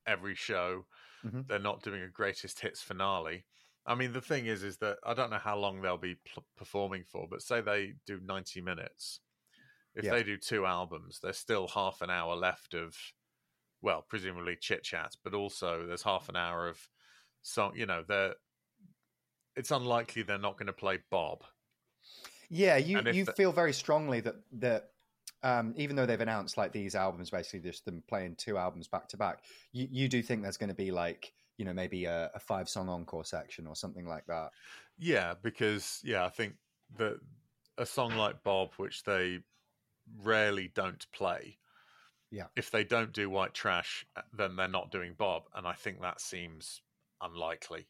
[0.06, 0.86] every show.
[1.26, 1.40] Mm-hmm.
[1.48, 3.44] they're not doing a greatest hits finale
[3.86, 6.42] I mean, the thing is, is that I don't know how long they'll be p-
[6.56, 9.20] performing for, but say they do ninety minutes.
[9.94, 10.12] If yeah.
[10.12, 12.94] they do two albums, there's still half an hour left of,
[13.82, 16.78] well, presumably chit chat, but also there's half an hour of
[17.42, 17.72] song.
[17.74, 18.34] You know, they're.
[19.56, 21.42] It's unlikely they're not going to play Bob.
[22.48, 24.90] Yeah, you you the, feel very strongly that that
[25.42, 29.08] um, even though they've announced like these albums, basically just them playing two albums back
[29.08, 29.40] to back,
[29.72, 32.70] you you do think there's going to be like you know maybe a, a five
[32.70, 34.48] song encore section or something like that.
[34.98, 36.54] Yeah because yeah i think
[36.96, 37.20] that
[37.76, 39.40] a song like bob which they
[40.22, 41.58] rarely don't play
[42.30, 42.46] yeah.
[42.56, 46.20] if they don't do white trash then they're not doing bob and i think that
[46.20, 46.80] seems
[47.20, 47.86] unlikely.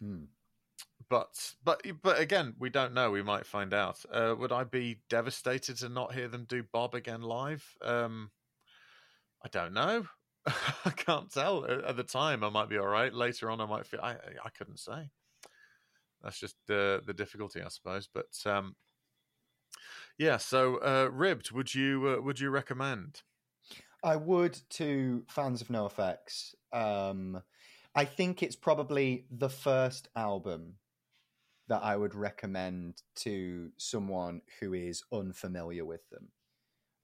[0.00, 0.26] Mm.
[1.08, 3.10] but but but again we don't know.
[3.10, 3.98] We might find out.
[4.12, 7.64] Uh, would i be devastated to not hear them do bob again live?
[7.82, 8.30] Um
[9.44, 10.06] i don't know
[10.84, 11.64] I can't tell.
[11.64, 13.12] At the time, I might be all right.
[13.12, 14.00] Later on, I might feel.
[14.00, 14.12] I
[14.44, 15.10] I couldn't say.
[16.22, 18.08] That's just the the difficulty, I suppose.
[18.12, 18.74] But um,
[20.18, 20.36] yeah.
[20.38, 21.52] So, uh, ribbed.
[21.52, 23.22] Would you uh, would you recommend?
[24.04, 26.54] I would to fans of NOFX.
[26.72, 27.40] Um,
[27.94, 30.74] I think it's probably the first album
[31.68, 36.28] that I would recommend to someone who is unfamiliar with them.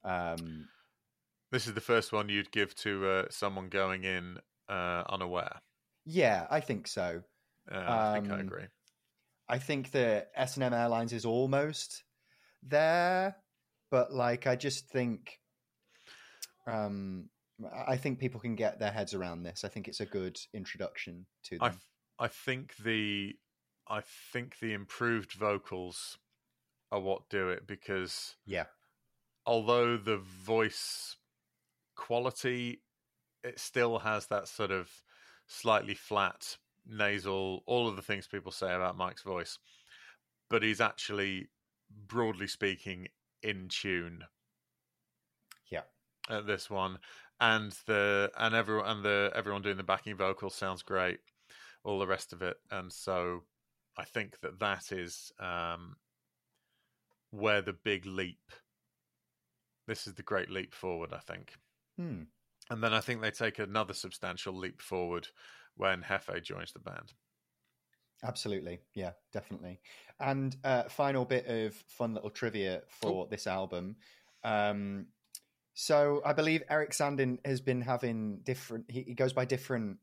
[0.04, 0.68] Um,
[1.50, 4.38] this is the first one you'd give to uh, someone going in
[4.68, 5.60] uh, unaware.
[6.04, 7.22] Yeah, I think so.
[7.70, 8.64] Uh, I um, think I um, agree.
[9.48, 12.04] I think that S and M Airlines is almost
[12.62, 13.36] there,
[13.90, 15.38] but like I just think,
[16.66, 17.28] um,
[17.86, 19.64] I think people can get their heads around this.
[19.64, 21.72] I think it's a good introduction to them.
[22.18, 23.36] I, I think the
[23.88, 26.18] I think the improved vocals
[26.92, 28.64] are what do it because yeah,
[29.46, 31.16] although the voice
[31.98, 32.80] quality,
[33.44, 34.88] it still has that sort of
[35.46, 39.58] slightly flat, nasal, all of the things people say about Mike's voice.
[40.48, 41.48] But he's actually,
[42.06, 43.08] broadly speaking,
[43.42, 44.24] in tune.
[45.70, 45.82] Yeah.
[46.30, 46.98] At this one,
[47.40, 51.20] and the and everyone and the everyone doing the backing vocals sounds great.
[51.84, 53.42] All the rest of it, and so
[53.96, 55.96] I think that that is um,
[57.30, 58.52] where the big leap.
[59.86, 61.12] This is the great leap forward.
[61.12, 61.54] I think.
[61.98, 62.22] Hmm.
[62.70, 65.28] And then I think they take another substantial leap forward
[65.76, 67.14] when Hefe joins the band.
[68.24, 69.80] Absolutely, yeah, definitely.
[70.20, 73.28] And uh, final bit of fun little trivia for oh.
[73.30, 73.96] this album.
[74.44, 75.06] Um,
[75.74, 78.86] so I believe Erik Sandin has been having different.
[78.88, 79.98] He, he goes by different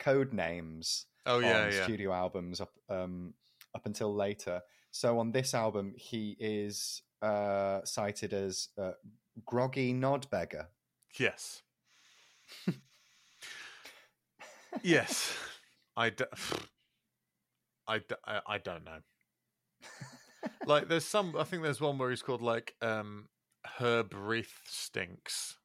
[0.00, 1.06] code names.
[1.24, 1.84] Oh yeah, on yeah.
[1.84, 3.34] Studio albums up um,
[3.74, 4.60] up until later.
[4.90, 8.92] So on this album, he is uh, cited as uh,
[9.46, 10.66] Groggy Nodbeggar.
[11.18, 11.62] Yes.
[14.82, 15.34] yes.
[15.96, 16.24] I, d-
[17.86, 18.98] I, d- I, I don't know.
[20.66, 21.36] like, there's some.
[21.38, 23.28] I think there's one where he's called like um,
[23.78, 25.58] her breath stinks,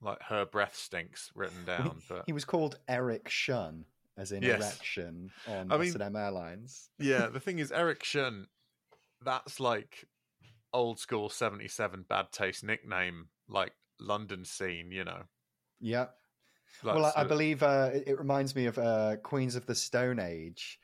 [0.00, 2.00] like her breath stinks written down.
[2.08, 3.84] But he was called Eric Shun
[4.16, 4.60] as in Yes.
[4.60, 6.88] erection on I mean- S&M Airlines.
[6.98, 8.46] Yeah, the thing is, Eric Shun,
[9.22, 10.06] that's like
[10.72, 15.22] old school 77 bad taste nickname, like London scene, you know.
[15.80, 16.06] Yeah.
[16.82, 19.74] Like, well, I, I believe uh, it, it reminds me of uh, Queens of the
[19.74, 20.78] Stone Age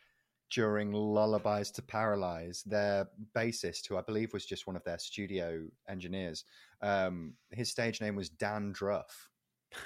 [0.51, 2.63] during Lullabies to Paralyze.
[2.65, 6.45] Their bassist, who I believe was just one of their studio engineers,
[6.83, 9.31] um, his stage name was Dan Druff.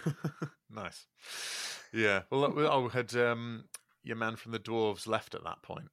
[0.70, 1.06] nice.
[1.92, 2.22] Yeah.
[2.30, 3.64] Well, that- oh, had um,
[4.02, 5.88] your man from the Dwarves left at that point?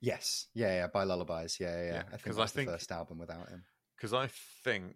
[0.00, 1.92] Yes, yeah, yeah, by Lullabies, yeah, yeah.
[1.92, 2.02] yeah.
[2.12, 3.64] I think I think- the first album without him.
[3.96, 4.28] Because I
[4.62, 4.94] think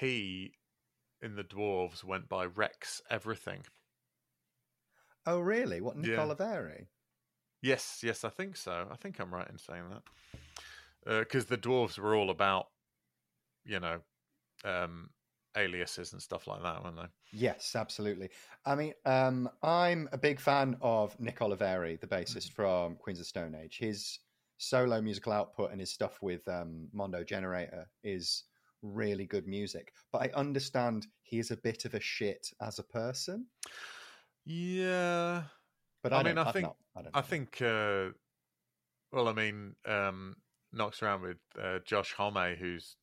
[0.00, 0.52] he
[1.22, 3.62] in the Dwarves went by Rex Everything.
[5.26, 5.80] Oh, really?
[5.80, 6.18] What Nick Yeah.
[6.18, 6.86] Oliveri?
[7.62, 8.86] Yes, yes, I think so.
[8.90, 10.02] I think I'm right in saying that.
[11.20, 12.66] Because the dwarves were all about,
[13.64, 14.00] you know,
[14.64, 15.10] um,
[15.56, 17.08] aliases and stuff like that, weren't they?
[17.32, 18.30] Yes, absolutely.
[18.64, 23.26] I mean, um, I'm a big fan of Nick Oliveri, the bassist from Queens of
[23.26, 23.78] Stone Age.
[23.78, 24.18] His
[24.58, 28.44] solo musical output and his stuff with um, Mondo Generator is
[28.82, 29.92] really good music.
[30.12, 33.46] But I understand he is a bit of a shit as a person.
[34.44, 35.42] Yeah,
[36.02, 37.60] But I I, mean, I think- not- I, don't I think.
[37.60, 38.10] Uh,
[39.12, 40.36] well, I mean, um,
[40.72, 42.96] knocks around with uh, Josh Homme, who's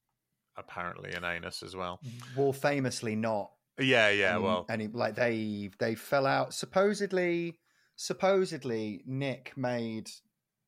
[0.57, 1.99] apparently an anus as well.
[2.37, 3.51] well, famously not.
[3.79, 4.37] Yeah, yeah.
[4.37, 6.53] Well, any like they they fell out.
[6.53, 7.59] Supposedly,
[7.95, 10.09] supposedly Nick made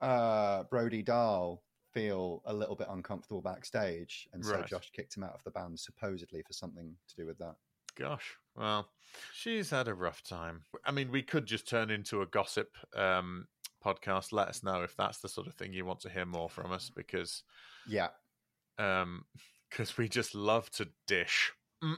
[0.02, 1.62] uh, Brody Dalle
[1.96, 4.68] feel a little bit uncomfortable backstage, and so Right.
[4.68, 7.56] Josh kicked him out of the band, supposedly for something to do with that.
[7.96, 8.90] Gosh, well,
[9.34, 10.64] she's had a rough time.
[10.84, 13.48] I mean, we could just turn into a gossip um,
[13.84, 14.34] podcast.
[14.34, 16.74] Let us know if that's the sort of thing you want to hear more from
[16.74, 17.44] us, because
[17.88, 18.10] Yeah,
[18.78, 19.24] um,
[19.70, 21.54] because we just love to dish.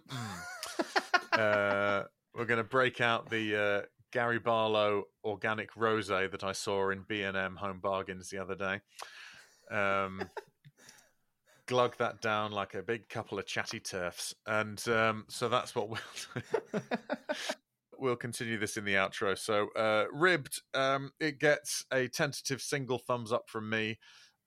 [1.31, 2.03] Uh,
[2.33, 7.03] we're going to break out the uh, Gary Barlow organic rosé that I saw in
[7.07, 8.81] B and M Home Bargains the other day.
[9.71, 10.29] Um,
[11.67, 15.89] glug that down like a big couple of chatty turfs, and um, so that's what
[15.89, 15.99] we'll
[16.33, 16.79] do.
[17.99, 19.37] we'll continue this in the outro.
[19.37, 23.99] So, uh, ribbed, um, it gets a tentative single thumbs up from me,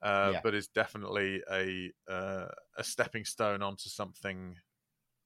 [0.02, 0.40] uh, Yeah.
[0.42, 4.56] but is definitely a uh, a stepping stone onto something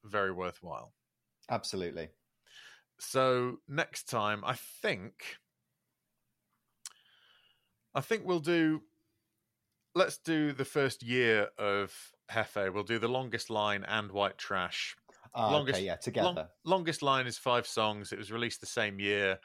[0.03, 0.93] very worthwhile.
[1.49, 2.09] absolutely.
[2.99, 5.37] So next time, I think,
[7.93, 8.83] I think we'll do.
[9.95, 11.93] Let's do the first year of
[12.29, 12.73] Hefe.
[12.73, 14.95] We'll do the longest line and White Trash.
[15.33, 15.99] Ah, Longest- okay, yeah, Long-
[16.35, 16.49] together.
[16.65, 18.11] longest line is five songs.
[18.11, 19.39] It was released the same year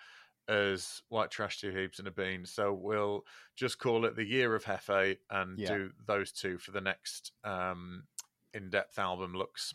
[0.48, 2.44] as White Trash, Two Heebs and a Bean.
[2.46, 3.24] So we'll
[3.56, 5.68] just call it the year of Hefe and Yeah.
[5.68, 8.04] do those two for the next um,
[8.52, 9.74] in-depth album looks.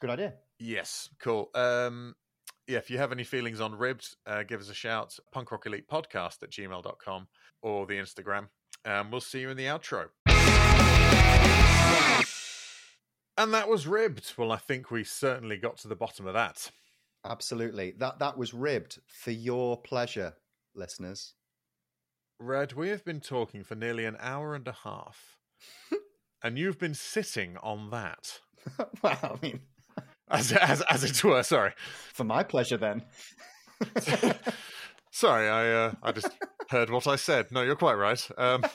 [0.00, 0.34] Good idea.
[0.58, 1.50] Yes, cool.
[1.54, 2.14] Um,
[2.66, 5.18] yeah, if you have any feelings on Ribbed, uh, give us a shout.
[5.32, 7.28] Punk Rock Elite Podcast at gmail.com
[7.62, 8.48] or the Instagram.
[8.84, 10.06] Um, we'll see you in the outro.
[13.36, 14.34] And that was Ribbed.
[14.36, 16.70] Well, I think we certainly got to the bottom of that.
[17.24, 17.92] Absolutely.
[17.98, 20.34] That that was ribbed for your pleasure,
[20.74, 21.34] listeners.
[22.40, 25.36] Red, we have been talking for nearly an hour and a half.
[26.42, 28.40] and you've been sitting on that.
[29.02, 29.60] well, I mean,
[30.30, 31.72] As, as, as it were, sorry.
[32.12, 33.02] for my pleasure then.
[35.18, 36.28] Sorry, I uh, I just
[36.70, 37.50] heard what I said.
[37.50, 38.28] No, you're quite right.
[38.38, 38.64] Um,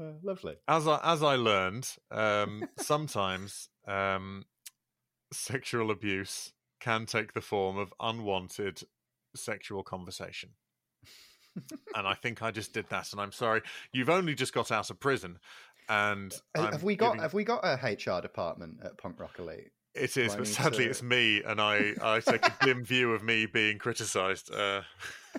[0.00, 0.54] Uh, lovely.
[0.68, 4.44] as I as I learned, um, sometimes um,
[5.32, 8.82] sexual abuse can take the form of unwanted
[9.34, 10.50] sexual conversation.
[11.96, 13.62] and I think I just did that, and I'm sorry.
[13.92, 15.40] You've only just got out of prison,
[15.88, 19.18] and Uh, I'm have we got giving- have we got a HR department at Punk
[19.18, 19.72] Rock Elite?
[19.98, 23.22] It is, but sadly, to- it's me, and I I take a dim view of
[23.22, 24.52] me being criticised.
[24.52, 24.82] Uh,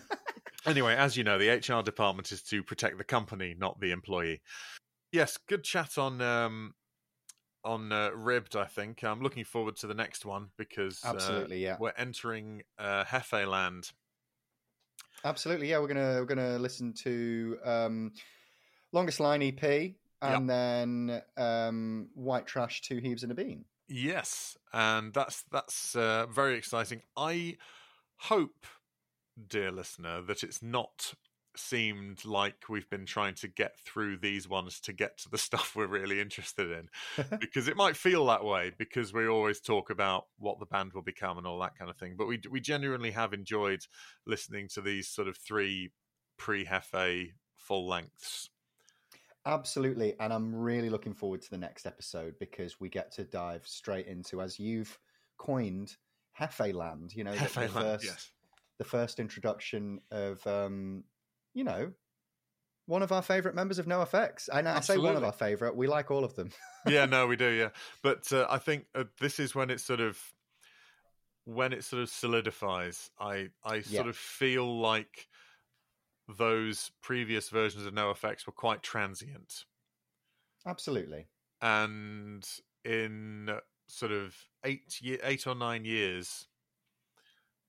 [0.66, 4.42] anyway, as you know, the HR department is to protect the company, not the employee.
[5.12, 6.74] Yes, good chat on um,
[7.64, 8.56] on uh, Ribbed.
[8.56, 11.78] I think I'm looking forward to the next one because uh, Absolutely, yeah.
[11.80, 13.92] we're entering uh, Hefe land.
[15.24, 15.80] Absolutely, yeah.
[15.80, 18.12] We're gonna we're gonna listen to um,
[18.92, 23.66] longest line EP and then um, White Trash, Two Heebs and a Bean.
[23.90, 27.02] Yes, and that's that's uh, very exciting.
[27.18, 27.58] I
[28.18, 28.68] hope,
[29.48, 31.16] dear listener, that it's not
[31.58, 35.76] seemed like we've been trying to get through these ones to get to the stuff
[35.76, 36.88] we're really interested in
[37.40, 41.02] because it might feel that way because we always talk about what the band will
[41.02, 43.82] become and all that kind of thing but we we genuinely have enjoyed
[44.28, 45.90] listening to these sort of three
[46.38, 48.50] pre-hefe full lengths
[49.46, 53.66] Absolutely, and I'm really looking forward to the next episode because we get to dive
[53.66, 54.98] straight into, as you've
[55.38, 55.96] coined,
[56.40, 57.14] Hefe Land.
[57.16, 58.32] You know, the, the first yes
[58.80, 61.04] the first introduction of, um,
[61.54, 61.92] you know,
[62.88, 64.50] one of our favorite members of NoFX.
[64.52, 65.76] And I say one of our favorite.
[65.76, 66.50] We like all of them.
[66.88, 67.70] yeah, no, we do, yeah.
[68.02, 70.18] But uh, I think uh, this is when it sort of
[71.46, 73.12] when it sort of solidifies.
[73.20, 73.98] I I Yeah.
[73.98, 75.28] sort of feel like
[76.38, 79.66] those previous versions of NoFX were quite transient,
[80.66, 81.28] Absolutely.
[81.62, 82.48] and
[82.86, 83.50] in
[83.88, 86.48] sort of eight ye- eight or nine years.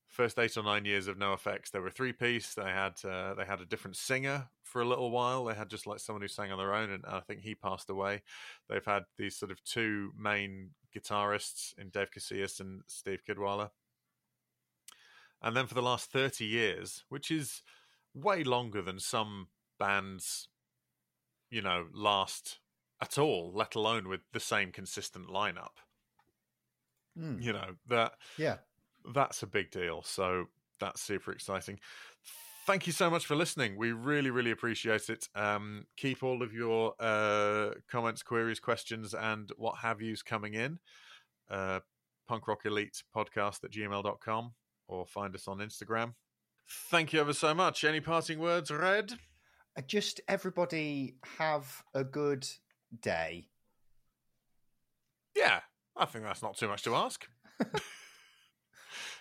[0.07, 2.53] First eight or nine years of NoFX, they were three piece.
[2.53, 5.45] They had uh, they had a different singer for a little while.
[5.45, 7.89] They had just like someone who sang on their own, and I think he passed
[7.89, 8.21] away.
[8.67, 13.69] They've had these sort of two main guitarists in Dave Casillas and Steve Kidwiller.
[15.41, 17.63] And then for the last 30 years, which is
[18.13, 19.47] way longer than some
[19.79, 20.47] bands,
[21.49, 22.59] you know, last
[23.01, 25.77] at all, let alone with the same consistent lineup.
[27.17, 28.59] Mm, You know, that Yeah.
[29.13, 30.01] that's a big deal.
[30.03, 30.47] So
[30.79, 31.79] that's super exciting.
[32.67, 33.75] Thank you so much for listening.
[33.75, 35.27] We really, really appreciate it.
[35.33, 40.79] Um, keep all of your uh, comments, queries, questions, and what have yous coming in.
[41.49, 41.79] Uh,
[42.27, 44.53] Punk Rock Elite podcast at gmail.com
[44.87, 46.13] or find us on Instagram.
[46.89, 47.83] Thank you ever so much.
[47.83, 49.13] Any parting words, Red?
[49.77, 52.47] Uh, Just everybody have a good
[53.01, 53.47] day.
[55.35, 55.61] Yeah,
[55.95, 57.25] I think that's not too much to ask.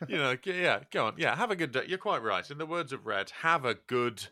[0.08, 1.14] you know, yeah, go on.
[1.16, 1.84] Yeah, have a good day.
[1.86, 2.48] You're quite right.
[2.50, 4.26] In the words of Red, have a good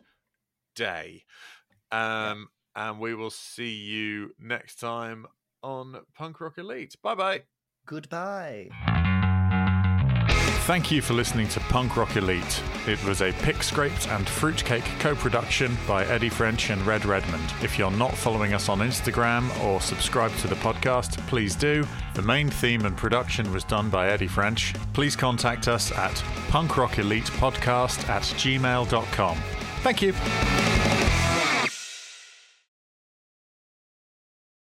[0.74, 1.24] day.
[1.92, 5.26] Um, And we will see you next time
[5.62, 6.94] on Punk Rock Elite.
[7.02, 7.42] Bye bye.
[7.86, 8.68] Goodbye.
[10.68, 12.62] Thank you for listening to Punk Rock Elite.
[12.86, 17.54] It was a Pick Scraped and Fruitcake co production by Eddie French and Red Redmond.
[17.62, 21.86] If you're not following us on Instagram or subscribed to the podcast, please do.
[22.12, 24.74] The main theme and production was done by Eddie French.
[24.92, 26.12] Please contact us at
[26.48, 29.38] punkrockelitepodcast at gmail.com.
[29.80, 30.77] Thank you.